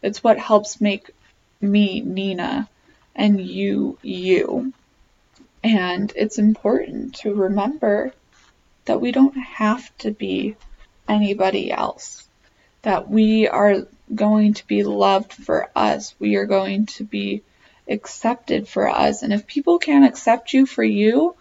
It's 0.03 0.23
what 0.23 0.38
helps 0.38 0.81
make 0.81 1.11
me, 1.61 2.01
Nina, 2.01 2.69
and 3.15 3.41
you, 3.41 3.99
you. 4.03 4.73
And 5.62 6.12
it's 6.17 6.38
important 6.38 7.15
to 7.17 7.35
remember 7.35 8.12
that 8.85 9.01
we 9.01 9.12
don't 9.12 9.37
have 9.37 9.97
to 9.99 10.11
be 10.11 10.57
anybody 11.09 11.71
else. 11.71 12.27
That 12.83 13.09
we 13.09 13.47
are 13.47 13.87
going 14.12 14.55
to 14.55 14.67
be 14.67 14.83
loved 14.83 15.33
for 15.33 15.71
us. 15.77 16.15
We 16.19 16.35
are 16.35 16.47
going 16.47 16.87
to 16.87 17.05
be 17.05 17.43
accepted 17.88 18.67
for 18.67 18.88
us. 18.88 19.23
And 19.23 19.33
if 19.33 19.47
people 19.47 19.79
can't 19.79 20.05
accept 20.05 20.53
you 20.53 20.67
for 20.67 20.83
you, 20.83 21.37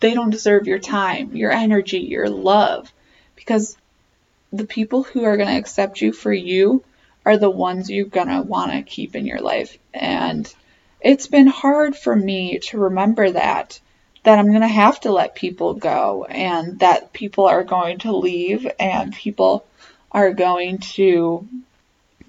they 0.00 0.14
don't 0.14 0.30
deserve 0.30 0.66
your 0.66 0.78
time, 0.80 1.36
your 1.36 1.52
energy, 1.52 2.00
your 2.00 2.28
love. 2.28 2.92
Because 3.36 3.76
the 4.52 4.66
people 4.66 5.04
who 5.04 5.24
are 5.24 5.36
going 5.36 5.48
to 5.48 5.56
accept 5.58 6.00
you 6.00 6.12
for 6.12 6.32
you 6.32 6.82
are 7.28 7.36
the 7.36 7.50
ones 7.50 7.90
you're 7.90 8.06
going 8.06 8.28
to 8.28 8.40
want 8.40 8.72
to 8.72 8.82
keep 8.82 9.14
in 9.14 9.26
your 9.26 9.40
life. 9.40 9.76
And 9.92 10.50
it's 10.98 11.26
been 11.26 11.46
hard 11.46 11.94
for 11.94 12.16
me 12.16 12.58
to 12.60 12.78
remember 12.78 13.30
that 13.30 13.78
that 14.24 14.38
I'm 14.38 14.48
going 14.48 14.62
to 14.62 14.68
have 14.68 14.98
to 15.00 15.12
let 15.12 15.34
people 15.34 15.74
go 15.74 16.24
and 16.24 16.78
that 16.80 17.12
people 17.12 17.44
are 17.44 17.64
going 17.64 17.98
to 17.98 18.16
leave 18.16 18.66
and 18.80 19.14
people 19.14 19.66
are 20.10 20.32
going 20.32 20.78
to 20.78 21.46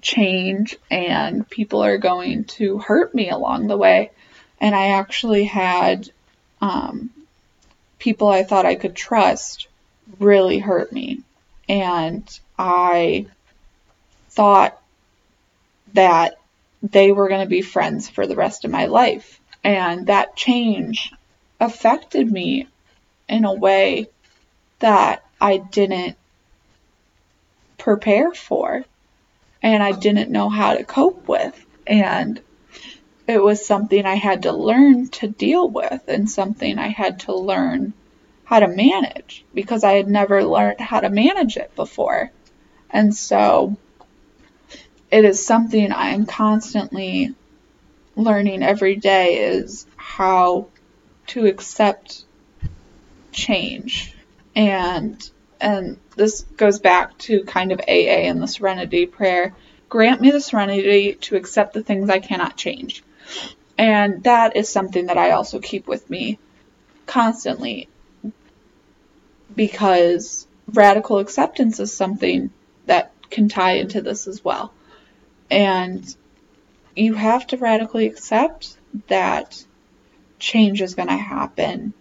change 0.02 0.76
and 0.90 1.48
people 1.48 1.82
are 1.82 1.98
going 1.98 2.44
to 2.44 2.78
hurt 2.78 3.14
me 3.14 3.30
along 3.30 3.66
the 3.66 3.76
way. 3.76 4.10
And 4.60 4.74
I 4.74 4.88
actually 4.88 5.44
had 5.44 6.10
um, 6.60 7.10
people 7.98 8.28
I 8.28 8.44
thought 8.44 8.66
I 8.66 8.76
could 8.76 8.94
trust 8.94 9.66
really 10.18 10.58
hurt 10.58 10.92
me. 10.92 11.22
And 11.68 12.22
I 12.58 13.26
thought 14.28 14.79
that 15.94 16.38
they 16.82 17.12
were 17.12 17.28
going 17.28 17.42
to 17.42 17.48
be 17.48 17.62
friends 17.62 18.08
for 18.08 18.26
the 18.26 18.36
rest 18.36 18.64
of 18.64 18.70
my 18.70 18.86
life. 18.86 19.40
And 19.62 20.06
that 20.06 20.36
change 20.36 21.12
affected 21.58 22.30
me 22.30 22.68
in 23.28 23.44
a 23.44 23.54
way 23.54 24.08
that 24.78 25.24
I 25.40 25.58
didn't 25.58 26.16
prepare 27.78 28.32
for 28.32 28.84
and 29.62 29.82
I 29.82 29.92
didn't 29.92 30.30
know 30.30 30.48
how 30.48 30.74
to 30.74 30.84
cope 30.84 31.28
with. 31.28 31.64
And 31.86 32.40
it 33.26 33.42
was 33.42 33.64
something 33.64 34.04
I 34.04 34.14
had 34.14 34.42
to 34.44 34.52
learn 34.52 35.08
to 35.08 35.28
deal 35.28 35.68
with 35.68 36.08
and 36.08 36.28
something 36.30 36.78
I 36.78 36.88
had 36.88 37.20
to 37.20 37.34
learn 37.34 37.92
how 38.44 38.60
to 38.60 38.68
manage 38.68 39.44
because 39.54 39.84
I 39.84 39.92
had 39.92 40.08
never 40.08 40.42
learned 40.42 40.80
how 40.80 41.00
to 41.00 41.10
manage 41.10 41.56
it 41.56 41.74
before. 41.76 42.30
And 42.90 43.14
so 43.14 43.76
it 45.10 45.24
is 45.24 45.44
something 45.44 45.92
I 45.92 46.10
am 46.10 46.26
constantly 46.26 47.34
learning 48.16 48.62
every 48.62 48.96
day 48.96 49.38
is 49.38 49.86
how 49.96 50.68
to 51.28 51.46
accept 51.46 52.24
change. 53.32 54.14
And 54.54 55.30
and 55.60 55.98
this 56.16 56.42
goes 56.42 56.78
back 56.78 57.18
to 57.18 57.44
kind 57.44 57.72
of 57.72 57.80
AA 57.80 58.26
and 58.28 58.42
the 58.42 58.48
serenity 58.48 59.06
prayer. 59.06 59.54
Grant 59.88 60.20
me 60.20 60.30
the 60.30 60.40
serenity 60.40 61.14
to 61.14 61.36
accept 61.36 61.74
the 61.74 61.82
things 61.82 62.08
I 62.08 62.20
cannot 62.20 62.56
change. 62.56 63.02
And 63.76 64.22
that 64.24 64.56
is 64.56 64.68
something 64.68 65.06
that 65.06 65.18
I 65.18 65.32
also 65.32 65.58
keep 65.58 65.86
with 65.86 66.08
me 66.08 66.38
constantly 67.06 67.88
because 69.54 70.46
radical 70.68 71.18
acceptance 71.18 71.80
is 71.80 71.92
something 71.92 72.50
that 72.86 73.12
can 73.30 73.48
tie 73.48 73.72
into 73.72 74.00
this 74.00 74.26
as 74.26 74.44
well. 74.44 74.72
And 75.50 76.14
you 76.94 77.14
have 77.14 77.46
to 77.48 77.56
radically 77.56 78.06
accept 78.06 78.76
that 79.08 79.64
change 80.38 80.82
is 80.82 80.94
going 80.94 81.08
to 81.08 81.16
happen, 81.16 81.92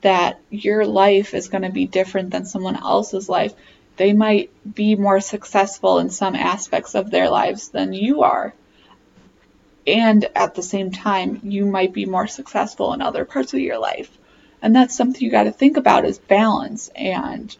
that 0.00 0.40
your 0.50 0.86
life 0.86 1.34
is 1.34 1.48
going 1.48 1.62
to 1.62 1.70
be 1.70 1.86
different 1.86 2.30
than 2.30 2.46
someone 2.46 2.76
else's 2.76 3.28
life. 3.28 3.54
They 3.96 4.12
might 4.12 4.50
be 4.74 4.96
more 4.96 5.20
successful 5.20 5.98
in 5.98 6.10
some 6.10 6.34
aspects 6.34 6.94
of 6.94 7.10
their 7.10 7.30
lives 7.30 7.68
than 7.68 7.92
you 7.92 8.22
are 8.22 8.54
and 9.86 10.26
at 10.34 10.54
the 10.54 10.62
same 10.62 10.90
time 10.90 11.40
you 11.44 11.66
might 11.66 11.92
be 11.92 12.06
more 12.06 12.26
successful 12.26 12.92
in 12.92 13.02
other 13.02 13.24
parts 13.24 13.52
of 13.52 13.60
your 13.60 13.78
life 13.78 14.10
and 14.62 14.74
that's 14.74 14.96
something 14.96 15.22
you 15.22 15.30
got 15.30 15.44
to 15.44 15.52
think 15.52 15.76
about 15.76 16.04
is 16.04 16.18
balance 16.18 16.90
and 16.94 17.56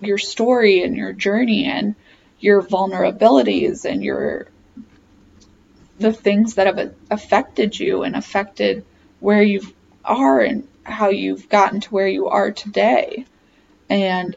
your 0.00 0.18
story 0.18 0.82
and 0.82 0.96
your 0.96 1.12
journey 1.12 1.64
and 1.64 1.94
your 2.40 2.62
vulnerabilities 2.62 3.84
and 3.84 4.02
your 4.02 4.48
the 6.02 6.12
things 6.12 6.54
that 6.54 6.66
have 6.66 6.94
affected 7.10 7.78
you 7.78 8.02
and 8.02 8.16
affected 8.16 8.84
where 9.20 9.42
you 9.42 9.62
are 10.04 10.40
and 10.40 10.68
how 10.82 11.08
you've 11.10 11.48
gotten 11.48 11.80
to 11.80 11.90
where 11.90 12.08
you 12.08 12.28
are 12.28 12.50
today. 12.50 13.24
And 13.88 14.36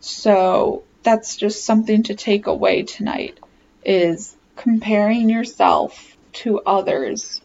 so 0.00 0.84
that's 1.02 1.36
just 1.36 1.64
something 1.64 2.04
to 2.04 2.14
take 2.14 2.46
away 2.46 2.82
tonight 2.82 3.38
is 3.84 4.36
comparing 4.54 5.30
yourself 5.30 6.16
to 6.32 6.60
others 6.60 7.40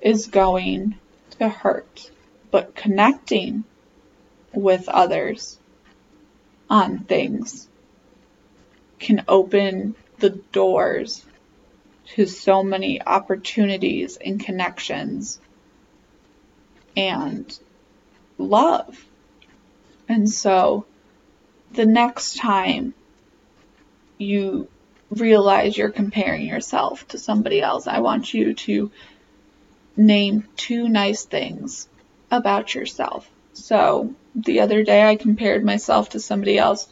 is 0.00 0.26
going 0.26 0.96
to 1.38 1.48
hurt, 1.48 2.10
but 2.50 2.74
connecting 2.74 3.64
with 4.52 4.88
others 4.88 5.58
on 6.68 6.98
things 6.98 7.68
can 8.98 9.24
open 9.28 9.94
the 10.18 10.30
doors 10.30 11.24
to 12.06 12.26
so 12.26 12.62
many 12.62 13.00
opportunities 13.02 14.16
and 14.16 14.44
connections 14.44 15.40
and 16.96 17.58
love. 18.38 19.04
And 20.08 20.28
so 20.28 20.86
the 21.72 21.86
next 21.86 22.36
time 22.36 22.94
you 24.18 24.68
realize 25.10 25.76
you're 25.76 25.90
comparing 25.90 26.46
yourself 26.46 27.06
to 27.08 27.18
somebody 27.18 27.60
else. 27.60 27.86
I 27.86 28.00
want 28.00 28.32
you 28.34 28.54
to 28.54 28.90
name 29.96 30.46
two 30.56 30.88
nice 30.88 31.24
things 31.24 31.88
about 32.30 32.74
yourself. 32.74 33.28
So 33.52 34.14
the 34.34 34.60
other 34.60 34.82
day 34.82 35.08
I 35.08 35.16
compared 35.16 35.64
myself 35.64 36.10
to 36.10 36.20
somebody 36.20 36.58
else 36.58 36.88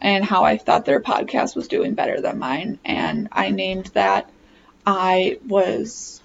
and 0.00 0.24
how 0.24 0.44
I 0.44 0.58
thought 0.58 0.84
their 0.84 1.00
podcast 1.00 1.54
was 1.54 1.68
doing 1.68 1.94
better 1.94 2.20
than 2.20 2.38
mine. 2.38 2.80
And 2.84 3.28
I 3.30 3.50
named 3.50 3.86
that 3.94 4.28
I 4.86 5.38
was 5.46 6.20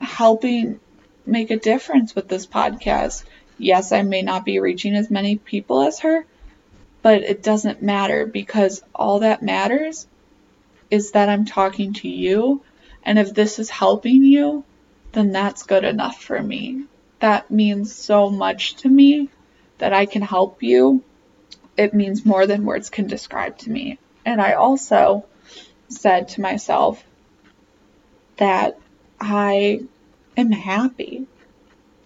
helping 0.00 0.80
make 1.26 1.50
a 1.50 1.56
difference 1.56 2.14
with 2.14 2.28
this 2.28 2.46
podcast. 2.46 3.24
Yes, 3.56 3.92
I 3.92 4.02
may 4.02 4.22
not 4.22 4.44
be 4.44 4.58
reaching 4.58 4.94
as 4.94 5.10
many 5.10 5.36
people 5.36 5.82
as 5.82 6.00
her, 6.00 6.26
but 7.02 7.22
it 7.22 7.42
doesn't 7.42 7.82
matter 7.82 8.26
because 8.26 8.82
all 8.94 9.20
that 9.20 9.42
matters 9.42 10.06
is 10.90 11.12
that 11.12 11.28
I'm 11.28 11.44
talking 11.44 11.94
to 11.94 12.08
you. 12.08 12.62
And 13.04 13.18
if 13.18 13.32
this 13.32 13.58
is 13.58 13.70
helping 13.70 14.24
you, 14.24 14.64
then 15.12 15.30
that's 15.30 15.62
good 15.62 15.84
enough 15.84 16.20
for 16.20 16.42
me. 16.42 16.84
That 17.20 17.50
means 17.50 17.94
so 17.94 18.30
much 18.30 18.76
to 18.76 18.88
me 18.88 19.28
that 19.78 19.92
I 19.92 20.06
can 20.06 20.22
help 20.22 20.62
you. 20.62 21.02
It 21.76 21.94
means 21.94 22.26
more 22.26 22.46
than 22.46 22.64
words 22.64 22.90
can 22.90 23.06
describe 23.06 23.58
to 23.58 23.70
me. 23.70 23.98
And 24.24 24.40
I 24.40 24.54
also 24.54 25.26
said 25.88 26.28
to 26.28 26.40
myself 26.40 27.04
that 28.36 28.78
I 29.20 29.80
am 30.36 30.50
happy. 30.50 31.26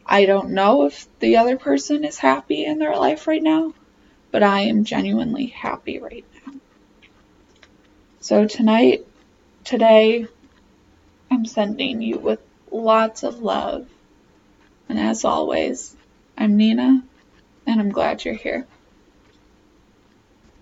I 0.04 0.24
don't 0.24 0.50
know 0.50 0.84
if 0.84 1.06
the 1.20 1.36
other 1.36 1.56
person 1.56 2.04
is 2.04 2.18
happy 2.18 2.64
in 2.64 2.78
their 2.78 2.96
life 2.96 3.26
right 3.26 3.42
now, 3.42 3.74
but 4.30 4.42
I 4.42 4.62
am 4.62 4.84
genuinely 4.84 5.46
happy 5.46 5.98
right 5.98 6.24
now. 6.46 6.54
So 8.20 8.46
tonight, 8.46 9.06
today, 9.64 10.26
I'm 11.30 11.44
sending 11.44 12.02
you 12.02 12.18
with 12.18 12.40
lots 12.70 13.22
of 13.22 13.40
love. 13.40 13.86
And 14.88 14.98
as 14.98 15.24
always, 15.24 15.94
I'm 16.36 16.56
Nina, 16.56 17.02
and 17.66 17.80
I'm 17.80 17.90
glad 17.90 18.24
you're 18.24 18.34
here. 18.34 18.66